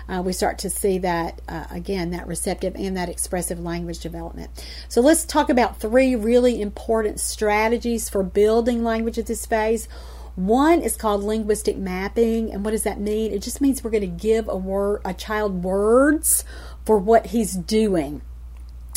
[0.10, 4.50] uh, we start to see that uh, again that receptive and that expressive language development.
[4.90, 9.88] So let's talk about three really important strategies for building language at this phase.
[10.36, 13.32] One is called linguistic mapping, and what does that mean?
[13.32, 16.44] It just means we're going to give a word, a child words
[16.86, 18.22] for what he's doing.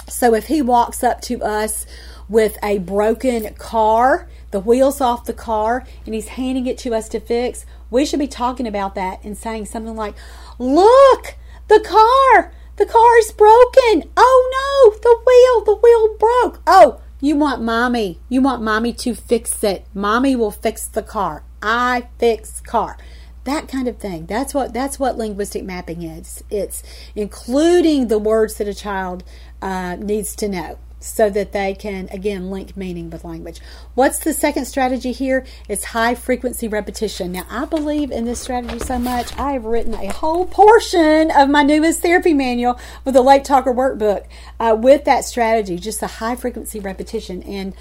[0.08, 1.84] So if he walks up to us
[2.28, 7.08] with a broken car, the wheels off the car, and he's handing it to us
[7.10, 10.14] to fix, we should be talking about that and saying something like,
[10.58, 11.36] "Look,
[11.68, 14.10] the car, the car is broken.
[14.16, 16.60] Oh no, the wheel, the wheel broke.
[16.66, 18.20] Oh, you want mommy.
[18.28, 19.86] You want mommy to fix it.
[19.94, 21.42] Mommy will fix the car.
[21.62, 22.98] I fix car.
[23.44, 24.26] That kind of thing.
[24.26, 26.42] That's what that's what linguistic mapping is.
[26.50, 26.82] It's
[27.14, 29.22] including the words that a child
[29.62, 33.60] uh, needs to know so that they can again link meaning with language.
[33.94, 35.46] What's the second strategy here?
[35.68, 37.32] It's high frequency repetition.
[37.32, 41.48] Now, I believe in this strategy so much, I have written a whole portion of
[41.48, 44.26] my newest therapy manual with the Late Talker workbook
[44.58, 47.42] uh, with that strategy, just the high frequency repetition.
[47.44, 47.74] And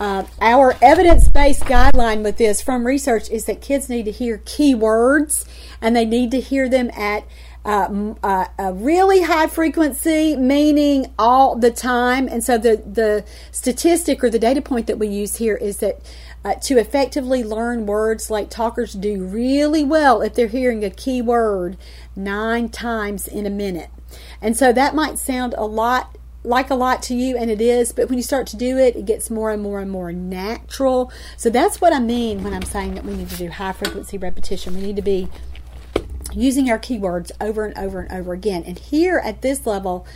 [0.00, 4.38] uh, our evidence based guideline with this from research is that kids need to hear
[4.38, 5.46] keywords
[5.80, 7.24] and they need to hear them at
[7.64, 12.28] uh, uh, a really high frequency, meaning all the time.
[12.28, 16.00] And so the, the statistic or the data point that we use here is that
[16.44, 21.22] uh, to effectively learn words late talkers do really well if they're hearing a key
[21.22, 21.76] word
[22.16, 23.90] nine times in a minute.
[24.40, 27.92] And so that might sound a lot like a lot to you, and it is,
[27.92, 31.12] but when you start to do it, it gets more and more and more natural.
[31.36, 34.18] So that's what I mean when I'm saying that we need to do high frequency
[34.18, 34.74] repetition.
[34.74, 35.28] We need to be
[36.32, 38.62] using our keywords over and over and over again.
[38.64, 40.06] And here at this level,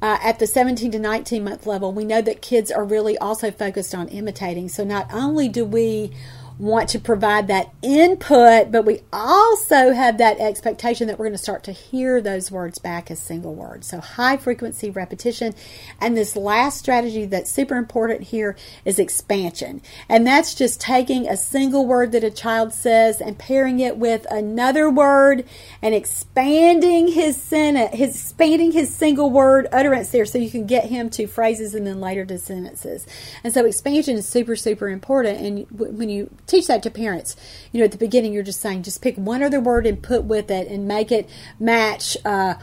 [0.00, 3.50] uh, at the 17 to 19 month level, we know that kids are really also
[3.50, 4.68] focused on imitating.
[4.68, 6.12] So not only do we
[6.58, 11.38] want to provide that input, but we also have that expectation that we're going to
[11.38, 13.88] start to hear those words back as single words.
[13.88, 15.54] So high frequency repetition.
[16.00, 19.82] And this last strategy that's super important here is expansion.
[20.08, 24.26] And that's just taking a single word that a child says and pairing it with
[24.30, 25.44] another word
[25.80, 30.86] and expanding his sentence, his expanding his single word utterance there so you can get
[30.86, 33.06] him to phrases and then later to sentences.
[33.44, 35.40] And so expansion is super, super important.
[35.40, 37.36] And when you teach that to parents,
[37.72, 40.24] you know, at the beginning, you're just saying, just pick one other word and put
[40.24, 41.28] with it and make it
[41.58, 42.16] match.
[42.24, 42.54] Uh,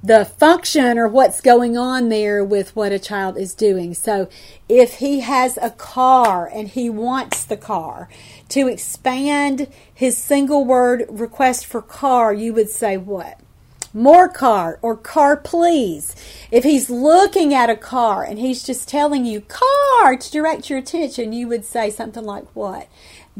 [0.00, 3.94] the function or what's going on there with what a child is doing.
[3.94, 4.28] So
[4.68, 8.08] if he has a car and he wants the car,
[8.50, 13.40] to expand his single word request for car, you would say what?
[13.94, 16.14] more car or car please.
[16.50, 20.78] If he's looking at a car and he's just telling you car to direct your
[20.78, 22.88] attention, you would say something like what?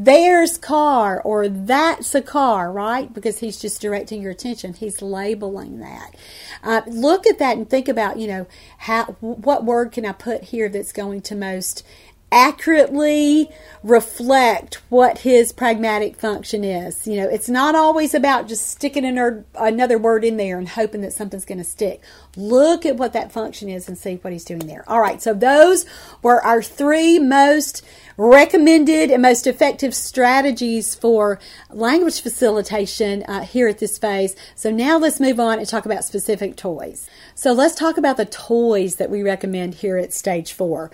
[0.01, 3.13] There's car or that's a car, right?
[3.13, 4.75] Because he's just directing your attention.
[4.75, 6.15] He's labeling that.
[6.63, 8.47] Uh, look at that and think about, you know,
[8.79, 11.85] how what word can I put here that's going to most
[12.31, 13.51] accurately
[13.83, 17.07] reflect what his pragmatic function is.
[17.07, 21.01] You know, it's not always about just sticking another, another word in there and hoping
[21.03, 22.03] that something's going to stick.
[22.37, 24.85] Look at what that function is and see what he's doing there.
[24.89, 25.87] All right, so those
[26.23, 27.85] were our three most
[28.17, 31.39] recommended and most effective strategies for
[31.71, 34.35] language facilitation uh, here at this phase.
[34.57, 37.09] So now let's move on and talk about specific toys.
[37.35, 40.91] So let's talk about the toys that we recommend here at stage four.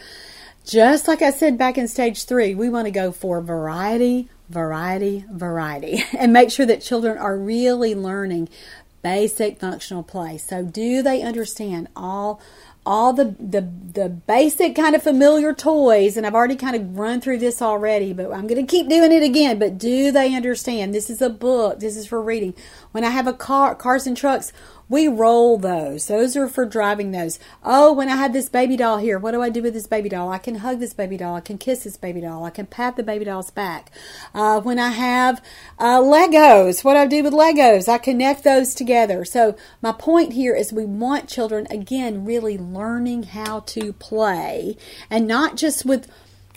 [0.65, 5.27] Just like I said back in stage three, we want to go for variety, variety,
[5.31, 8.49] variety, and make sure that children are really learning
[9.03, 10.39] basic functional play.
[10.39, 12.41] So, do they understand all
[12.87, 13.61] all the, the
[13.93, 16.17] the basic kind of familiar toys?
[16.17, 19.13] And I've already kind of run through this already but I'm going to keep doing
[19.13, 19.59] it again.
[19.59, 20.95] But do they understand?
[20.95, 21.81] This is a book.
[21.81, 22.55] This is for reading.
[22.93, 24.51] When I have a car cars and trucks
[24.89, 26.07] we roll those.
[26.07, 27.39] Those are for driving those.
[27.63, 30.09] Oh, when I had this baby doll here, what do I do with this baby
[30.09, 30.31] doll?
[30.31, 31.35] I can hug this baby doll.
[31.37, 32.45] I can kiss this baby doll.
[32.45, 33.91] I can pat the baby doll's back.
[34.35, 35.43] Uh, when I have
[35.79, 37.89] uh, Legos, what do I do with Legos?
[37.89, 39.25] I connect those together.
[39.25, 44.77] So my point here is we want children, again, really learning how to play
[45.11, 46.09] and not just with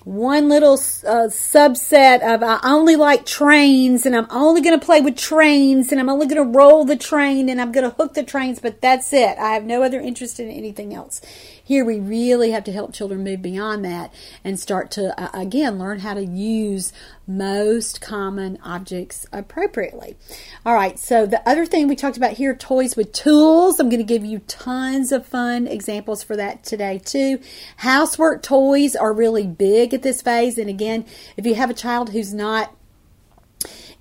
[0.08, 5.02] one little uh, subset of I only like trains and I'm only going to play
[5.02, 8.14] with trains and I'm only going to roll the train and I'm going to hook
[8.14, 9.38] the trains, but that's it.
[9.38, 11.20] I have no other interest in anything else.
[11.68, 15.78] Here we really have to help children move beyond that and start to, uh, again,
[15.78, 16.94] learn how to use
[17.28, 20.16] most common objects appropriately.
[20.66, 23.82] All right, so the other thing we talked about here toys with tools.
[23.82, 27.42] I'm going to give you tons of fun examples for that today, too.
[27.76, 30.58] Housework toys are really big at this phase.
[30.58, 31.06] And again,
[31.36, 32.74] if you have a child who's not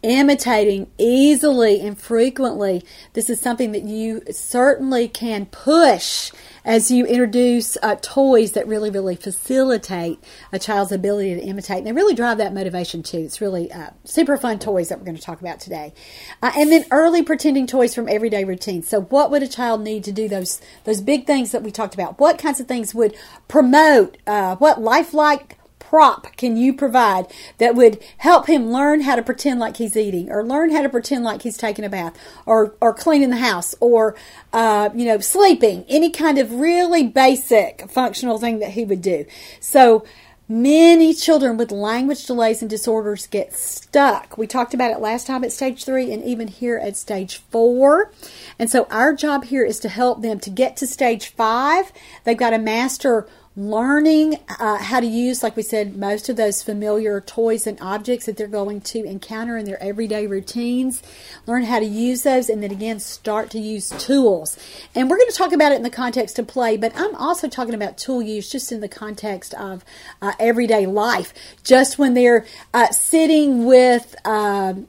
[0.02, 2.84] imitating easily and frequently,
[3.14, 6.30] this is something that you certainly can push
[6.64, 10.18] as you introduce uh, toys that really, really facilitate
[10.52, 11.78] a child's ability to imitate.
[11.78, 13.18] And they really drive that motivation too.
[13.18, 15.94] It's really uh, super fun toys that we're going to talk about today.
[16.42, 18.88] Uh, and then early pretending toys from everyday routines.
[18.88, 21.94] So what would a child need to do those, those big things that we talked
[21.94, 22.18] about?
[22.18, 23.16] What kinds of things would
[23.46, 27.26] promote, uh, what lifelike prop can you provide
[27.58, 30.88] that would help him learn how to pretend like he's eating or learn how to
[30.88, 34.16] pretend like he's taking a bath or, or cleaning the house or,
[34.52, 39.24] uh, you know, sleeping, any kind of really basic functional thing that he would do.
[39.60, 40.04] So,
[40.48, 44.38] Many children with language delays and disorders get stuck.
[44.38, 48.12] We talked about it last time at stage three and even here at stage four.
[48.56, 51.90] And so our job here is to help them to get to stage five.
[52.22, 53.26] They've got to master
[53.56, 58.26] learning uh, how to use, like we said, most of those familiar toys and objects
[58.26, 61.02] that they're going to encounter in their everyday routines.
[61.46, 64.58] Learn how to use those, and then again, start to use tools.
[64.94, 67.48] And we're going to talk about it in the context of play, but I'm also
[67.48, 69.84] talking about tool use just in the context of
[70.20, 71.32] uh, everyday life.
[71.64, 72.44] Just when they're
[72.74, 74.88] uh, sitting with, um,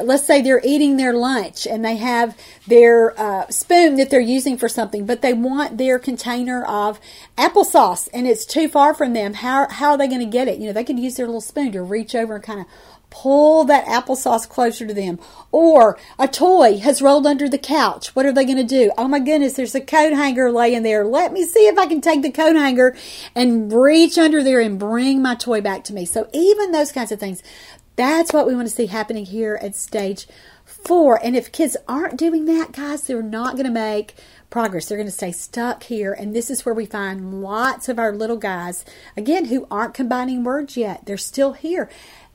[0.00, 2.36] let's say they're eating their lunch and they have
[2.66, 7.00] their uh, spoon that they're using for something, but they want their container of
[7.36, 9.34] applesauce and it's too far from them.
[9.34, 10.58] How, how are they going to get it?
[10.58, 12.66] You know, they could use their little spoon to reach over and kind of
[13.08, 15.18] pull that applesauce closer to them.
[15.52, 18.14] Or a toy has rolled under the couch.
[18.14, 18.90] What are they going to do?
[18.98, 21.04] Oh my goodness, there's a coat hanger laying there.
[21.04, 22.96] Let me see if I can take the coat hanger
[23.34, 26.04] and reach under there and bring my toy back to me.
[26.04, 27.42] So even those kinds of things,
[27.96, 30.26] that's what we want to see happening here at stage
[30.64, 31.22] four.
[31.22, 34.14] And if kids aren't doing that, guys, they're not going to make
[34.50, 34.86] progress.
[34.86, 36.12] They're going to stay stuck here.
[36.12, 38.84] And this is where we find lots of our little guys,
[39.16, 41.06] again, who aren't combining words yet.
[41.06, 41.90] They're still here.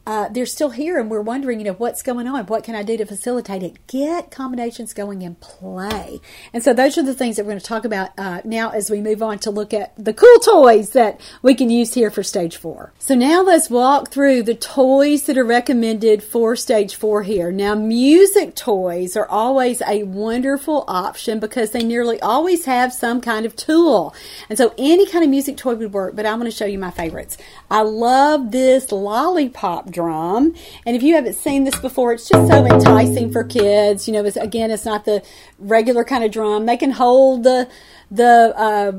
[0.06, 2.46] Uh, they're still here and we're wondering, you know, what's going on?
[2.48, 3.86] What can I do to facilitate it?
[3.88, 6.20] Get combinations going and play.
[6.54, 8.90] And so those are the things that we're going to talk about uh, now as
[8.90, 12.24] we move on to look at the cool toys that we can use here for
[12.24, 12.94] stage four.
[12.98, 17.52] So now let's walk through the toys that are recommended for stage four here.
[17.52, 23.46] Now, music toys are always a wonderful option because they nearly always have some kind
[23.46, 24.16] of tool.
[24.50, 26.80] And so any kind of music toy would work, but I'm going to show you
[26.80, 27.38] my favorites.
[27.70, 30.56] I love this lollipop drum.
[30.86, 34.08] And if you haven't seen this before, it's just so enticing for kids.
[34.08, 35.24] You know, it's, again, it's not the
[35.60, 36.66] regular kind of drum.
[36.66, 37.70] They can hold the
[38.12, 38.92] the uh,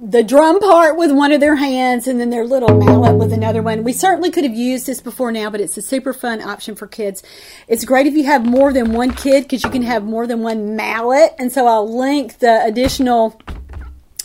[0.00, 3.62] the drum part with one of their hands and then their little mallet with another
[3.62, 3.82] one.
[3.84, 6.86] We certainly could have used this before now, but it's a super fun option for
[6.86, 7.22] kids.
[7.68, 10.42] It's great if you have more than one kid because you can have more than
[10.42, 11.34] one mallet.
[11.38, 13.40] And so I'll link the additional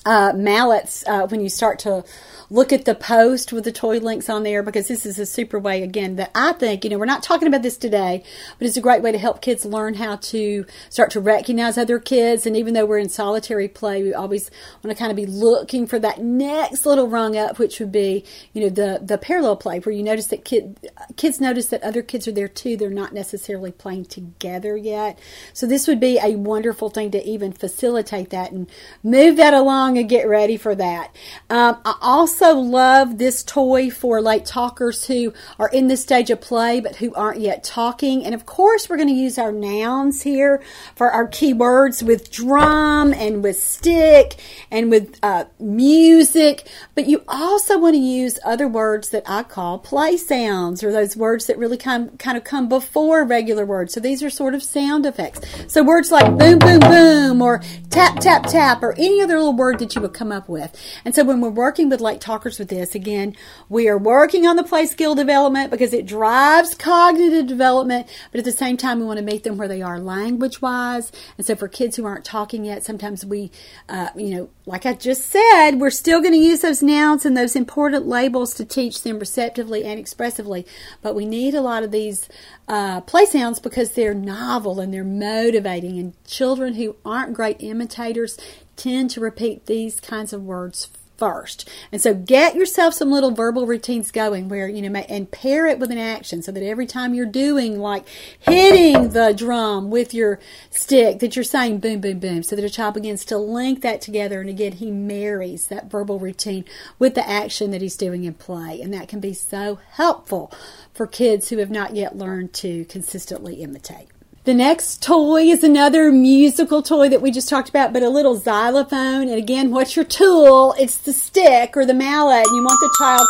[0.06, 2.04] uh, mallets uh, when you start to
[2.50, 5.60] look at the post with the toy links on there because this is a super
[5.60, 8.24] way, again, that I think, you know, we're not talking about this today,
[8.58, 12.00] but it's a great way to help kids learn how to start to recognize other
[12.00, 12.46] kids.
[12.46, 14.50] And even though we're in solitary play, we always
[14.84, 18.26] want to kind of be looking for that next little rung up, which would be,
[18.54, 20.80] you know, the, the parallel play where you notice that kid,
[21.18, 22.78] kids notice that other kids are there too.
[22.78, 25.20] They're not necessarily playing together yet.
[25.54, 28.70] So this would be a wonderful thing to even facilitate that and
[29.04, 31.16] move that along and get ready for that.
[31.50, 36.30] Um, I also also love this toy for late talkers who are in this stage
[36.30, 38.24] of play but who aren't yet talking.
[38.26, 40.62] And of course, we're going to use our nouns here
[40.96, 44.38] for our keywords with drum and with stick
[44.72, 46.68] and with uh, music.
[46.96, 51.18] But you also want to use other words that I call play sounds or those
[51.18, 53.94] words that really come, kind of come before regular words.
[53.94, 55.42] So these are sort of sound effects.
[55.68, 59.80] So words like boom, boom, boom or tap, tap, tap or any other little word
[59.80, 60.76] that you would come up with.
[61.04, 62.94] And so when we're working with late talkers with this.
[62.94, 63.36] Again,
[63.70, 68.46] we are working on the play skill development because it drives cognitive development, but at
[68.46, 71.12] the same time, we want to meet them where they are language wise.
[71.38, 73.50] And so for kids who aren't talking yet, sometimes we,
[73.88, 77.36] uh, you know, like I just said, we're still going to use those nouns and
[77.36, 80.68] those important labels to teach them receptively and expressively.
[81.02, 82.30] But we need a lot of these
[82.68, 85.98] uh, play sounds because they're novel and they're motivating.
[85.98, 88.38] And children who aren't great imitators
[88.76, 91.70] tend to repeat these kinds of words first.
[91.92, 95.78] And so get yourself some little verbal routines going where, you know, and pair it
[95.78, 98.08] with an action so that every time you're doing like
[98.40, 100.40] hitting the drum with your
[100.72, 104.02] stick that you're saying boom, boom, boom, so that a child begins to link that
[104.02, 104.40] together.
[104.40, 106.64] And again, he marries that verbal routine
[106.98, 108.82] with the action that he's doing in play.
[108.82, 110.52] And that can be so helpful
[110.94, 114.08] for kids who have not yet learned to consistently imitate.
[114.50, 118.34] The next toy is another musical toy that we just talked about, but a little
[118.34, 119.28] xylophone.
[119.28, 120.74] And again, what's your tool?
[120.80, 122.48] It's the stick or the mallet.
[122.48, 123.28] And you want the child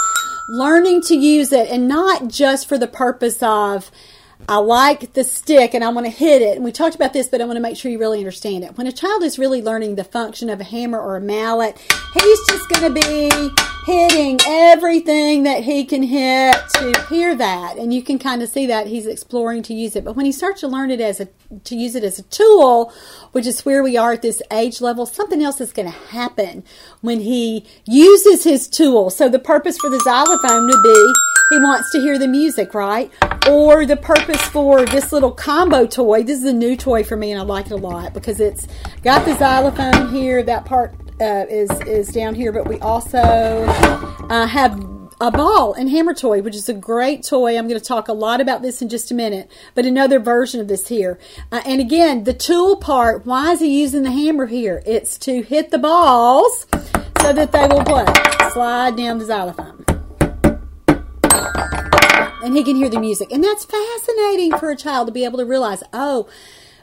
[0.47, 3.91] learning to use it and not just for the purpose of,
[4.47, 6.55] I like the stick and I want to hit it.
[6.55, 8.77] And we talked about this, but I want to make sure you really understand it.
[8.77, 11.77] When a child is really learning the function of a hammer or a mallet,
[12.13, 13.51] he's just going to be
[13.85, 17.77] hitting everything that he can hit to hear that.
[17.77, 20.05] And you can kind of see that he's exploring to use it.
[20.05, 21.27] But when he starts to learn it as a,
[21.65, 22.93] to use it as a tool,
[23.31, 26.63] which is where we are at this age level, something else is going to happen
[27.01, 29.09] when he uses his tool.
[29.09, 31.13] So the purpose for the xylophone would be
[31.49, 33.11] he wants to hear the music, right?
[33.49, 36.23] Or the purpose for this little combo toy.
[36.23, 38.67] This is a new toy for me, and I like it a lot because it's
[39.03, 40.43] got the xylophone here.
[40.43, 44.79] That part uh, is is down here, but we also uh, have
[45.21, 47.57] a ball and hammer toy, which is a great toy.
[47.57, 50.61] I'm going to talk a lot about this in just a minute, but another version
[50.61, 51.19] of this here.
[51.51, 54.81] Uh, and again, the tool part, why is he using the hammer here?
[54.85, 56.67] It's to hit the balls
[57.21, 58.53] so that they will what?
[58.53, 59.78] Slide down the xylophone
[62.43, 63.31] and he can hear the music.
[63.31, 66.27] And that's fascinating for a child to be able to realize, oh,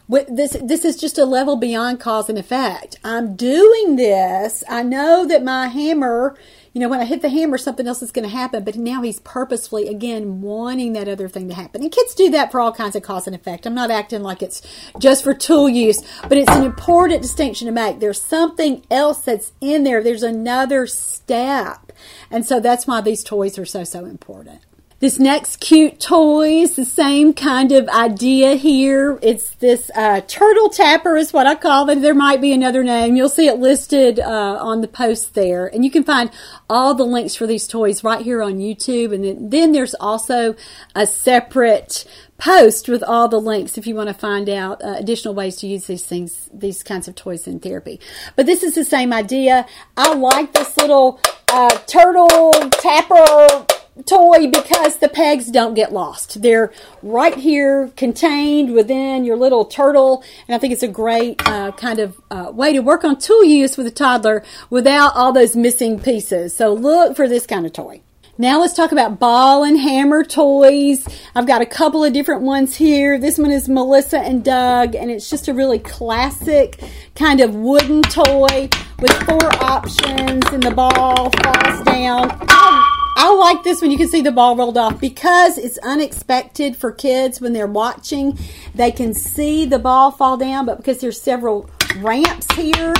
[0.09, 2.96] this this is just a level beyond cause and effect.
[3.02, 4.62] I'm doing this.
[4.68, 6.36] I know that my hammer,
[6.72, 8.62] you know, when I hit the hammer, something else is going to happen.
[8.62, 11.82] But now he's purposefully again wanting that other thing to happen.
[11.82, 13.66] And kids do that for all kinds of cause and effect.
[13.66, 14.62] I'm not acting like it's
[14.98, 17.98] just for tool use, but it's an important distinction to make.
[17.98, 20.02] There's something else that's in there.
[20.02, 21.90] There's another step,
[22.30, 24.61] and so that's why these toys are so so important.
[24.99, 29.18] This next cute toy is the same kind of idea here.
[29.20, 32.01] It's this uh, turtle tapper is what I call it.
[32.01, 33.14] There might be another name.
[33.14, 35.66] You'll see it listed uh, on the post there.
[35.66, 36.30] And you can find
[36.70, 39.12] all the links for these toys right here on YouTube.
[39.12, 40.55] And then, then there's also
[40.94, 42.07] a separate
[42.38, 45.66] post with all the links if you want to find out uh, additional ways to
[45.66, 48.01] use these things, these kinds of toys in therapy.
[48.34, 49.66] But this is the same idea.
[49.94, 53.66] I like this little uh, turtle tapper
[54.05, 56.42] toy because the pegs don't get lost.
[56.42, 56.72] They're
[57.03, 60.22] right here contained within your little turtle.
[60.47, 63.44] And I think it's a great uh, kind of uh, way to work on tool
[63.44, 66.55] use with a toddler without all those missing pieces.
[66.55, 68.03] So look for this kind of toy.
[68.38, 71.09] Now let's talk about ball and hammer toys.
[71.34, 73.18] I've got a couple of different ones here.
[73.18, 76.78] This one is Melissa and Doug, and it's just a really classic
[77.14, 78.68] kind of wooden toy
[79.01, 82.95] with four options, and the ball falls down.
[83.16, 83.90] I, like this one.
[83.90, 88.38] You can see the ball rolled off because it's unexpected for kids when they're watching.
[88.74, 92.94] They can see the ball fall down, but because there's several ramps here,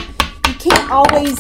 [0.47, 1.39] you can't always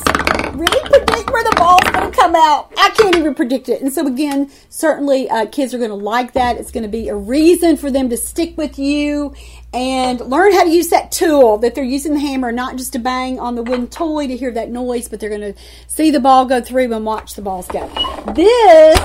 [0.54, 2.72] really predict where the ball's going to come out.
[2.76, 3.80] I can't even predict it.
[3.80, 6.56] And so, again, certainly uh, kids are going to like that.
[6.56, 9.34] It's going to be a reason for them to stick with you
[9.76, 12.98] and learn how to use that tool that they're using the hammer, not just to
[12.98, 15.54] bang on the wooden toy to hear that noise, but they're going to
[15.86, 17.86] see the ball go through and watch the balls go.
[18.34, 18.98] This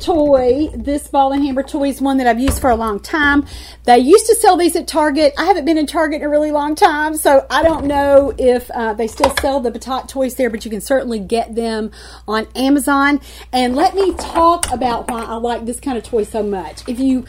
[0.00, 3.46] toy, this ball and hammer toy is one that I've used for a long time.
[3.84, 5.34] They used to sell these at Target.
[5.36, 8.70] I haven't been in Target in a really long time, so I don't know if
[8.70, 11.90] uh, they still sell the Battat toys there, but you can certainly get them
[12.26, 13.20] on Amazon.
[13.52, 16.88] And let me talk about why I like this kind of toy so much.
[16.88, 17.26] If you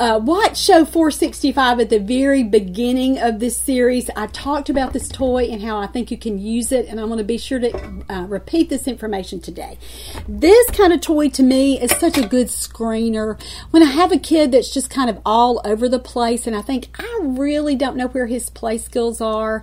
[0.00, 4.10] uh, watch show 465 at the very beginning of this series.
[4.16, 7.04] I talked about this toy and how I think you can use it, and I
[7.04, 9.78] want to be sure to uh, repeat this information today.
[10.28, 13.40] This kind of toy to me is such a good screener.
[13.70, 16.62] When I have a kid that's just kind of all over the place, and I
[16.62, 19.62] think I really don't know where his play skills are,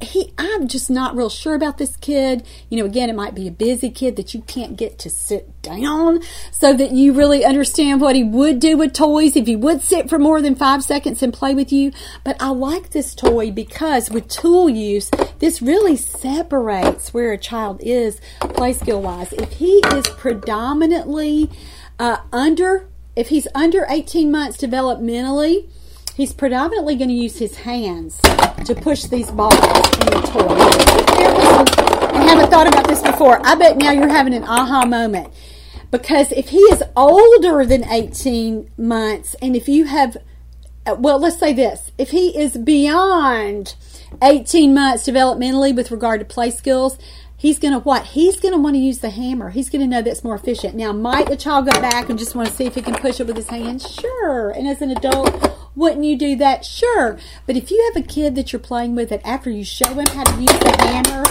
[0.00, 2.46] he I'm just not real sure about this kid.
[2.68, 5.62] You know, again, it might be a busy kid that you can't get to sit
[5.62, 6.20] down
[6.50, 10.08] so that you really understand what he would do with toys if he would sit
[10.08, 11.92] for more than 5 seconds and play with you.
[12.24, 17.80] But I like this toy because with tool use, this really separates where a child
[17.82, 19.32] is play skill wise.
[19.32, 21.50] If he is predominantly
[21.98, 25.70] uh, under if he's under 18 months developmentally,
[26.16, 28.18] He's predominantly going to use his hands
[28.64, 30.48] to push these balls in the toy.
[32.16, 33.46] I haven't thought about this before.
[33.46, 35.30] I bet now you're having an aha moment.
[35.90, 40.16] Because if he is older than 18 months, and if you have,
[40.86, 43.74] uh, well, let's say this if he is beyond
[44.22, 46.98] 18 months developmentally with regard to play skills,
[47.36, 48.06] he's going to what?
[48.06, 49.50] He's going to want to use the hammer.
[49.50, 50.74] He's going to know that's more efficient.
[50.74, 53.20] Now, might the child go back and just want to see if he can push
[53.20, 53.88] it with his hands?
[53.88, 54.50] Sure.
[54.50, 56.64] And as an adult, wouldn't you do that?
[56.64, 57.18] Sure.
[57.46, 60.06] But if you have a kid that you're playing with that after you show him
[60.06, 61.25] how to use the hammer,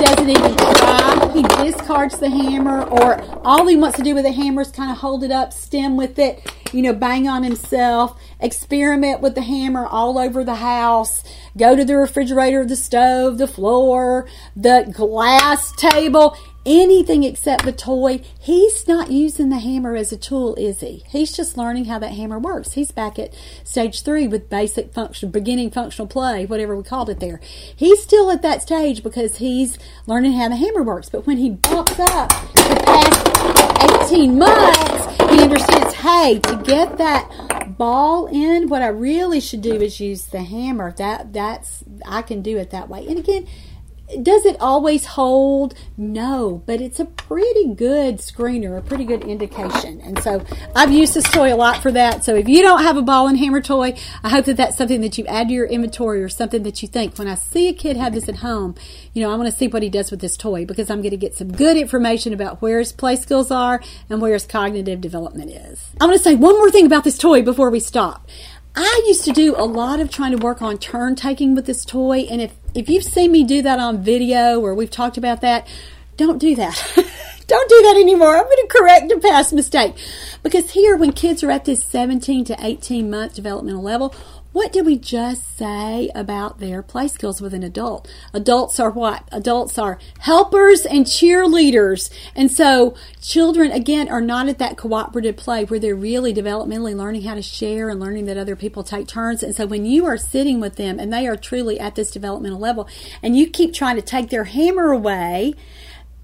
[0.00, 1.30] doesn't even try.
[1.32, 4.90] He discards the hammer, or all he wants to do with the hammer is kind
[4.90, 9.42] of hold it up, stim with it, you know, bang on himself, experiment with the
[9.42, 11.22] hammer all over the house,
[11.56, 16.36] go to the refrigerator, the stove, the floor, the glass table
[16.66, 18.22] anything except the toy.
[18.38, 21.04] He's not using the hammer as a tool, is he?
[21.08, 22.72] He's just learning how that hammer works.
[22.72, 23.34] He's back at
[23.64, 27.40] stage three with basic function, beginning functional play, whatever we called it there.
[27.74, 31.08] He's still at that stage because he's learning how the hammer works.
[31.08, 37.76] But when he bumps up the past 18 months, he understands, hey, to get that
[37.78, 40.92] ball in, what I really should do is use the hammer.
[40.92, 43.06] That that's I can do it that way.
[43.06, 43.46] And again,
[44.22, 45.74] does it always hold?
[45.96, 50.00] No, but it's a pretty good screener, a pretty good indication.
[50.00, 50.44] And so
[50.74, 52.24] I've used this toy a lot for that.
[52.24, 55.00] So if you don't have a ball and hammer toy, I hope that that's something
[55.02, 57.72] that you add to your inventory or something that you think when I see a
[57.72, 58.74] kid have this at home,
[59.12, 61.10] you know, I want to see what he does with this toy because I'm going
[61.10, 65.00] to get some good information about where his play skills are and where his cognitive
[65.00, 65.90] development is.
[66.00, 68.28] I want to say one more thing about this toy before we stop.
[68.74, 71.84] I used to do a lot of trying to work on turn taking with this
[71.84, 75.40] toy, and if if you've seen me do that on video or we've talked about
[75.40, 75.66] that,
[76.16, 76.76] don't do that.
[77.46, 78.36] don't do that anymore.
[78.36, 79.94] I'm going to correct a past mistake.
[80.42, 84.14] Because here, when kids are at this 17 to 18 month developmental level,
[84.52, 88.12] what did we just say about their play skills with an adult?
[88.34, 89.28] Adults are what?
[89.30, 92.10] Adults are helpers and cheerleaders.
[92.34, 97.22] And so children, again, are not at that cooperative play where they're really developmentally learning
[97.22, 99.44] how to share and learning that other people take turns.
[99.44, 102.58] And so when you are sitting with them and they are truly at this developmental
[102.58, 102.88] level
[103.22, 105.54] and you keep trying to take their hammer away,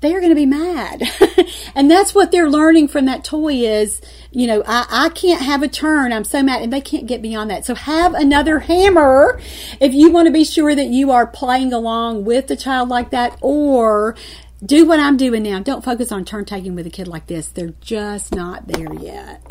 [0.01, 1.03] they are going to be mad.
[1.75, 5.63] and that's what they're learning from that toy is, you know, I, I can't have
[5.63, 6.13] a turn.
[6.13, 6.63] I'm so mad.
[6.63, 7.65] And they can't get beyond that.
[7.65, 9.41] So have another hammer
[9.81, 13.11] if you want to be sure that you are playing along with the child like
[13.11, 14.17] that or
[14.65, 15.61] do what I'm doing now.
[15.61, 17.49] Don't focus on turn taking with a kid like this.
[17.49, 19.43] They're just not there yet.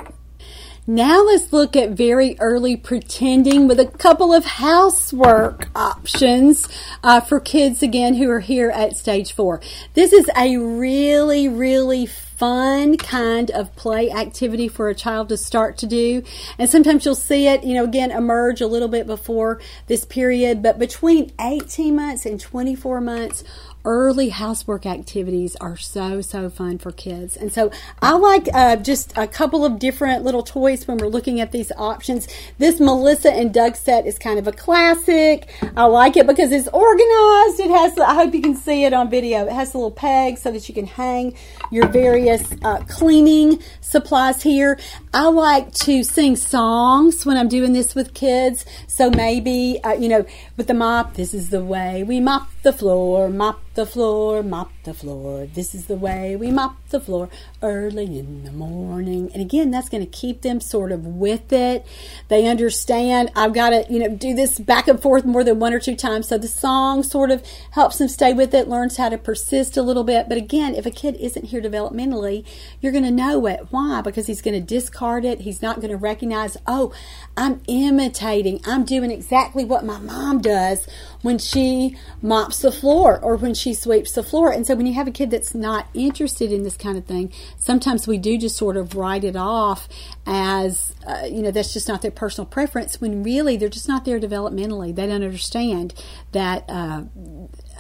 [0.88, 6.70] Now let's look at very early pretending with a couple of housework options
[7.04, 9.62] uh, for kids again who are here at stage four.
[9.96, 15.80] This is a really, really fun kind of play activity for a child to start
[15.80, 16.22] to do.
[16.60, 20.62] And sometimes you'll see it, you know, again, emerge a little bit before this period,
[20.62, 23.44] but between 18 months and 24 months,
[23.86, 27.38] early housework activities are so so fun for kids.
[27.38, 27.72] And so
[28.02, 31.72] i like uh, just a couple of different little toys when we're looking at these
[31.78, 32.28] options.
[32.58, 35.50] This melissa and doug set is kind of a classic.
[35.78, 37.60] I like it because it's organized.
[37.60, 39.46] It has i hope you can see it on video.
[39.46, 41.36] It has a little peg so that you can hang
[41.72, 44.80] your various uh, cleaning supplies here.
[45.14, 48.66] I like to sing songs when i'm doing this with kids.
[48.88, 50.26] So maybe uh, you know
[50.58, 54.72] with the mop this is the way we mop the floor mop the floor, mop
[54.84, 55.46] the floor.
[55.46, 57.30] This is the way we mop the floor
[57.66, 59.32] early in the morning.
[59.34, 61.86] And again, that's going to keep them sort of with it.
[62.28, 65.74] They understand I've got to, you know, do this back and forth more than one
[65.74, 66.28] or two times.
[66.28, 69.82] So the song sort of helps them stay with it, learns how to persist a
[69.82, 70.30] little bit.
[70.30, 72.46] But again, if a kid isn't here developmentally,
[72.80, 73.68] you're going to know it.
[73.72, 74.02] Why?
[74.02, 75.42] Because he's going to discard it.
[75.42, 76.94] He's not going to recognize, oh,
[77.38, 78.62] I'm imitating.
[78.66, 80.88] I'm doing exactly what my mom does
[81.22, 84.52] when she mops the floor or when she sweeps the floor.
[84.52, 87.34] And so when you have a kid that's not interested in this kind of thing,
[87.58, 89.90] sometimes we do just sort of write it off
[90.26, 94.06] as, uh, you know, that's just not their personal preference when really they're just not
[94.06, 94.96] there developmentally.
[94.96, 95.94] They don't understand
[96.32, 96.64] that.
[96.70, 97.04] Uh,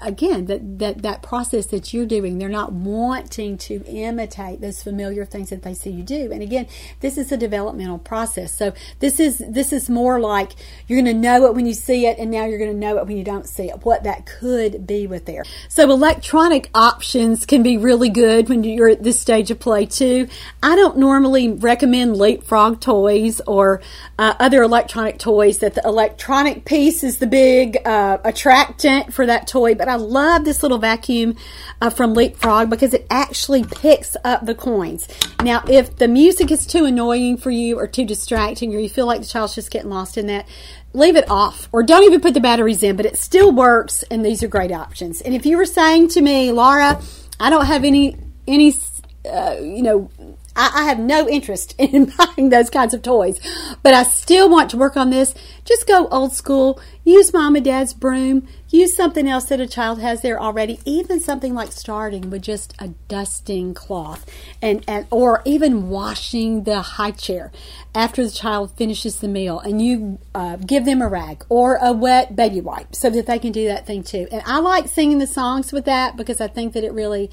[0.05, 5.25] again that, that that process that you're doing they're not wanting to imitate those familiar
[5.25, 6.31] things that they see you do.
[6.31, 6.67] And again
[6.99, 8.53] this is a developmental process.
[8.53, 10.51] So this is this is more like
[10.87, 12.97] you're going to know it when you see it and now you're going to know
[12.97, 15.43] it when you don't see it what that could be with there.
[15.69, 20.27] So electronic options can be really good when you're at this stage of play too.
[20.61, 23.81] I don't normally recommend leapfrog toys or
[24.19, 29.47] uh, other electronic toys that the electronic piece is the big uh, attractant for that
[29.47, 31.37] toy but but I love this little vacuum
[31.79, 35.07] uh, from Leapfrog because it actually picks up the coins.
[35.41, 39.05] Now, if the music is too annoying for you or too distracting or you feel
[39.05, 40.49] like the child's just getting lost in that,
[40.91, 44.25] leave it off or don't even put the batteries in, but it still works and
[44.25, 45.21] these are great options.
[45.21, 47.01] And if you were saying to me, Laura,
[47.39, 48.17] I don't have any,
[48.49, 48.75] any,
[49.31, 50.09] uh, you know,
[50.55, 53.39] I, I have no interest in buying those kinds of toys,
[53.83, 55.33] but I still want to work on this.
[55.63, 56.79] Just go old school.
[57.03, 58.47] Use mom and dad's broom.
[58.69, 60.79] Use something else that a child has there already.
[60.85, 64.25] Even something like starting with just a dusting cloth,
[64.61, 67.51] and, and or even washing the high chair
[67.93, 71.93] after the child finishes the meal, and you uh, give them a rag or a
[71.93, 74.27] wet baby wipe so that they can do that thing too.
[74.31, 77.29] And I like singing the songs with that because I think that it really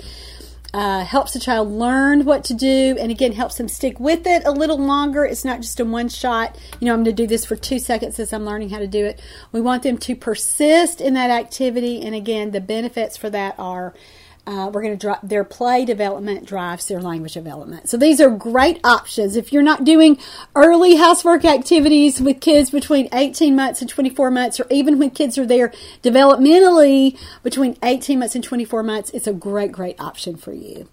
[0.75, 4.43] uh, helps the child learn what to do and again helps them stick with it
[4.47, 5.25] a little longer.
[5.25, 7.79] It's not just a one shot you know i'm going to do this for two
[7.79, 9.21] seconds as i'm learning how to do it.
[9.53, 13.95] We want them to persist in that activity and again the benefits for that are
[14.47, 17.89] uh, we're going to drop their play development drives their language development.
[17.89, 19.37] So these are great options.
[19.37, 20.19] If you're not doing
[20.57, 25.39] early housework activities with kids between 18 months and 24 months, or even when kids
[25.39, 25.73] are there
[26.03, 30.89] developmentally between 18 months and 24 months, it's a great, great option for you.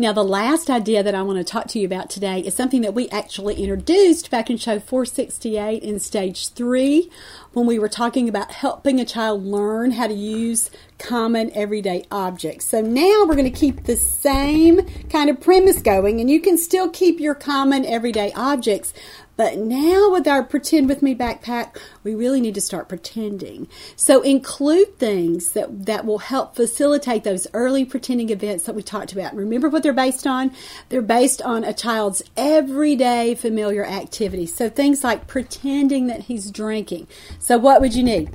[0.00, 2.82] Now, the last idea that I want to talk to you about today is something
[2.82, 7.10] that we actually introduced back in show 468 in stage three
[7.52, 10.70] when we were talking about helping a child learn how to use
[11.00, 12.66] common everyday objects.
[12.66, 16.58] So now we're going to keep the same kind of premise going, and you can
[16.58, 18.94] still keep your common everyday objects,
[19.38, 23.68] but now with our Pretend With Me backpack, we really need to start pretending.
[23.94, 29.12] So include things that, that will help facilitate those early pretending events that we talked
[29.12, 29.36] about.
[29.36, 30.50] Remember what they're based on?
[30.88, 34.56] They're based on a child's everyday familiar activities.
[34.56, 37.06] So things like pretending that he's drinking.
[37.38, 38.30] So what would you need?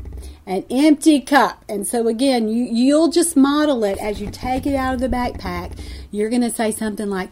[0.45, 1.65] An empty cup.
[1.67, 5.09] And so again, you, you'll just model it as you take it out of the
[5.09, 5.77] backpack.
[6.11, 7.29] You're going to say something like,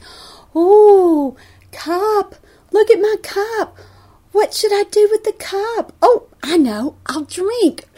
[0.58, 1.38] Ooh,
[1.72, 2.36] cup
[2.72, 3.78] Look at my cup.
[4.32, 5.94] What should I do with the cup?
[6.02, 6.96] Oh, I know.
[7.06, 7.86] I'll drink.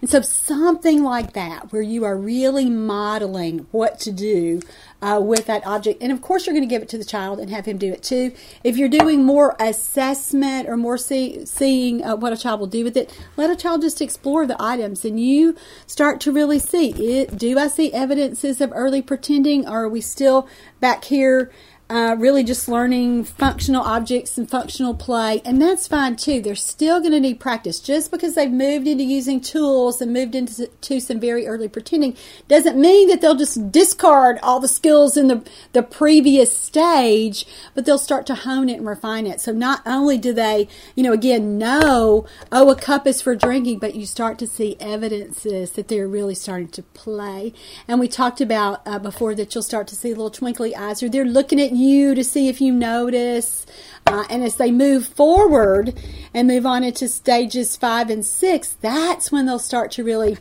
[0.00, 4.60] And so, something like that, where you are really modeling what to do
[5.02, 6.02] uh, with that object.
[6.02, 7.92] And of course, you're going to give it to the child and have him do
[7.92, 8.32] it too.
[8.62, 12.84] If you're doing more assessment or more see, seeing uh, what a child will do
[12.84, 16.90] with it, let a child just explore the items and you start to really see
[17.18, 17.36] it.
[17.36, 19.68] Do I see evidences of early pretending?
[19.68, 20.48] Or are we still
[20.80, 21.50] back here?
[21.92, 26.40] Uh, really just learning functional objects and functional play, and that's fine too.
[26.40, 27.80] They're still going to need practice.
[27.80, 32.16] Just because they've moved into using tools and moved into to some very early pretending
[32.48, 37.84] doesn't mean that they'll just discard all the skills in the, the previous stage, but
[37.84, 39.38] they'll start to hone it and refine it.
[39.42, 43.80] So not only do they, you know, again, know, oh, a cup is for drinking,
[43.80, 47.52] but you start to see evidences that they're really starting to play.
[47.86, 51.10] And we talked about uh, before that you'll start to see little twinkly eyes, or
[51.10, 51.81] they're looking at you
[52.14, 53.66] to see if you notice.
[54.06, 55.98] Uh, and as they move forward
[56.34, 60.38] and move on into stages five and six, that's when they'll start to really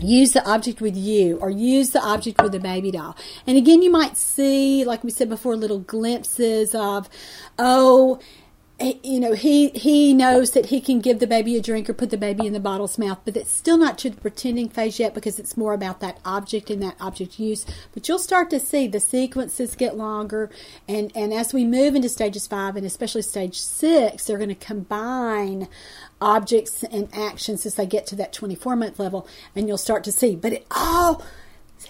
[0.00, 3.16] use the object with you or use the object with the baby doll.
[3.46, 7.08] And again, you might see, like we said before, little glimpses of,
[7.58, 8.18] oh,
[8.84, 12.10] you know he he knows that he can give the baby a drink or put
[12.10, 15.14] the baby in the bottle's mouth but it's still not to the pretending phase yet
[15.14, 17.64] because it's more about that object and that object use.
[17.92, 20.50] But you'll start to see the sequences get longer
[20.86, 24.54] and and as we move into stages five and especially stage six they're going to
[24.54, 25.68] combine
[26.20, 30.12] objects and actions as they get to that 24 month level and you'll start to
[30.12, 30.36] see.
[30.36, 31.22] But it all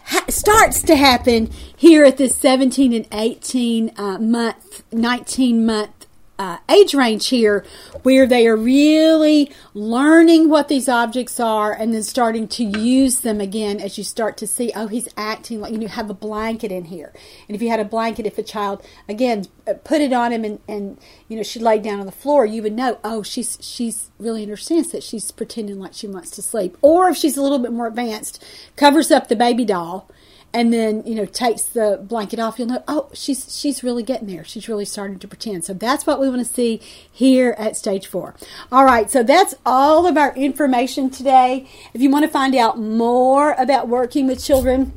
[0.05, 5.94] ha- starts to happen here at this 17 and 18 uh, month 19 month
[6.39, 7.65] uh, age range here
[8.03, 13.41] where they are really learning what these objects are and then starting to use them
[13.41, 16.87] again as you start to see oh he's acting like you have a blanket in
[16.87, 17.13] here.
[17.49, 20.45] And if you had a blanket if a child again uh, put it on him
[20.45, 23.57] and, and you know she laid down on the floor you would know oh she's
[23.61, 26.77] she's really understands that she's pretending like she wants to sleep.
[26.83, 30.11] Or if she's a little bit more advanced covers up the baby doll
[30.55, 34.29] and then you know takes the blanket off you'll know oh she's she's really getting
[34.29, 36.81] there she's really starting to pretend so that's what we want to see
[37.11, 38.35] here at stage four
[38.73, 42.79] all right so that's all of our information today if you want to find out
[42.79, 44.93] more about working with children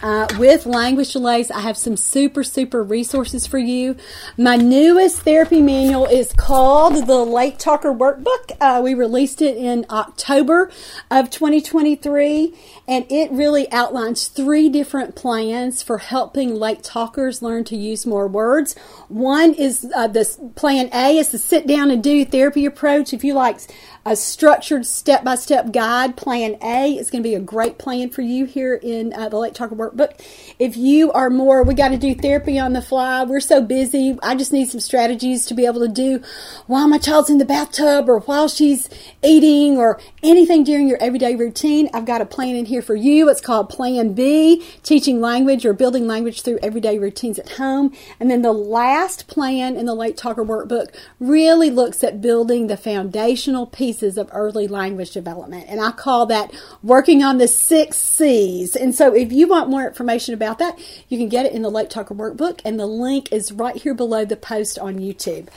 [0.00, 3.96] uh, with language delays, I have some super, super resources for you.
[4.36, 8.56] My newest therapy manual is called the Late Talker Workbook.
[8.60, 10.70] Uh, we released it in October
[11.10, 12.54] of 2023,
[12.88, 18.26] and it really outlines three different plans for helping late talkers learn to use more
[18.26, 18.74] words.
[19.08, 23.12] One is uh, this plan A is the sit down and do therapy approach.
[23.12, 23.60] If you like
[24.08, 26.16] a structured step by step guide.
[26.16, 29.36] Plan A is going to be a great plan for you here in uh, the
[29.36, 30.18] Late Talker Workbook.
[30.58, 34.18] If you are more, we got to do therapy on the fly, we're so busy,
[34.22, 36.22] I just need some strategies to be able to do
[36.66, 38.88] while my child's in the bathtub or while she's
[39.22, 41.90] eating or anything during your everyday routine.
[41.92, 43.28] I've got a plan in here for you.
[43.28, 47.92] It's called Plan B Teaching Language or Building Language Through Everyday Routines at Home.
[48.18, 52.76] And then the last plan in the Late Talker Workbook really looks at building the
[52.76, 55.66] foundational pieces of early language development.
[55.68, 56.52] And I call that
[56.82, 58.74] working on the six C's.
[58.74, 61.70] And so if you want more information about that, you can get it in the
[61.70, 65.48] Late Talker Workbook, and the link is right here below the post on YouTube.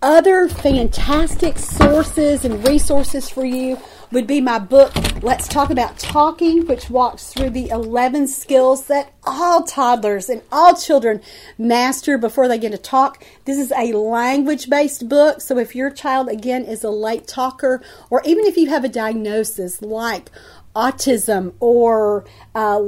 [0.00, 3.80] Other fantastic sources and resources for you
[4.12, 4.92] would be my book,
[5.24, 10.76] Let's Talk About Talking, which walks through the 11 skills that all toddlers and all
[10.76, 11.20] children
[11.58, 13.24] master before they get to talk.
[13.44, 17.82] This is a language based book, so if your child, again, is a late talker,
[18.08, 20.30] or even if you have a diagnosis like
[20.74, 22.78] autism or uh,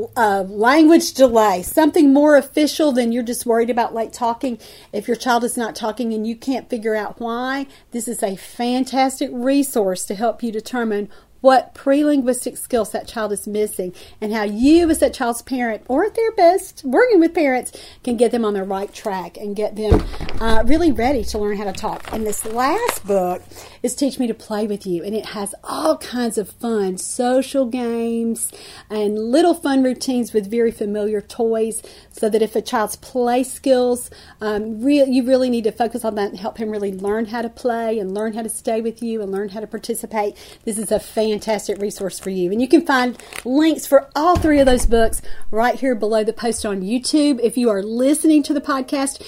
[0.48, 4.58] language delay, something more official than you're just worried about like talking.
[4.92, 8.36] If your child is not talking and you can't figure out why, this is a
[8.36, 11.08] fantastic resource to help you determine
[11.40, 16.04] what pre-linguistic skills that child is missing and how you as that child's parent or
[16.04, 17.72] a therapist working with parents
[18.04, 20.04] can get them on the right track and get them
[20.40, 23.42] uh, really ready to learn how to talk and this last book
[23.82, 27.66] is teach me to play with you and it has all kinds of fun social
[27.66, 28.52] games
[28.88, 34.10] and little fun routines with very familiar toys so that if a child's play skills
[34.40, 37.42] um, real, you really need to focus on that and help him really learn how
[37.42, 40.78] to play and learn how to stay with you and learn how to participate this
[40.78, 42.50] is a fantastic resource for you.
[42.52, 46.32] And you can find links for all three of those books right here below the
[46.32, 47.40] post on YouTube.
[47.42, 49.22] If you are listening to the podcast,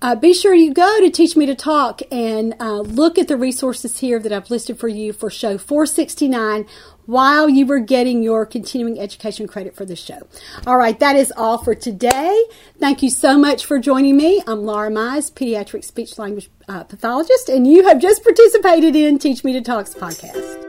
[0.00, 3.36] uh, be sure you go to Teach Me to Talk and uh, look at the
[3.36, 6.66] resources here that I've listed for you for show 469
[7.06, 10.20] while you were getting your continuing education credit for the show.
[10.66, 12.44] All right, that is all for today.
[12.78, 14.42] Thank you so much for joining me.
[14.46, 19.42] I'm Laura Mize, pediatric speech language uh, pathologist, and you have just participated in Teach
[19.42, 20.68] Me to Talk's podcast.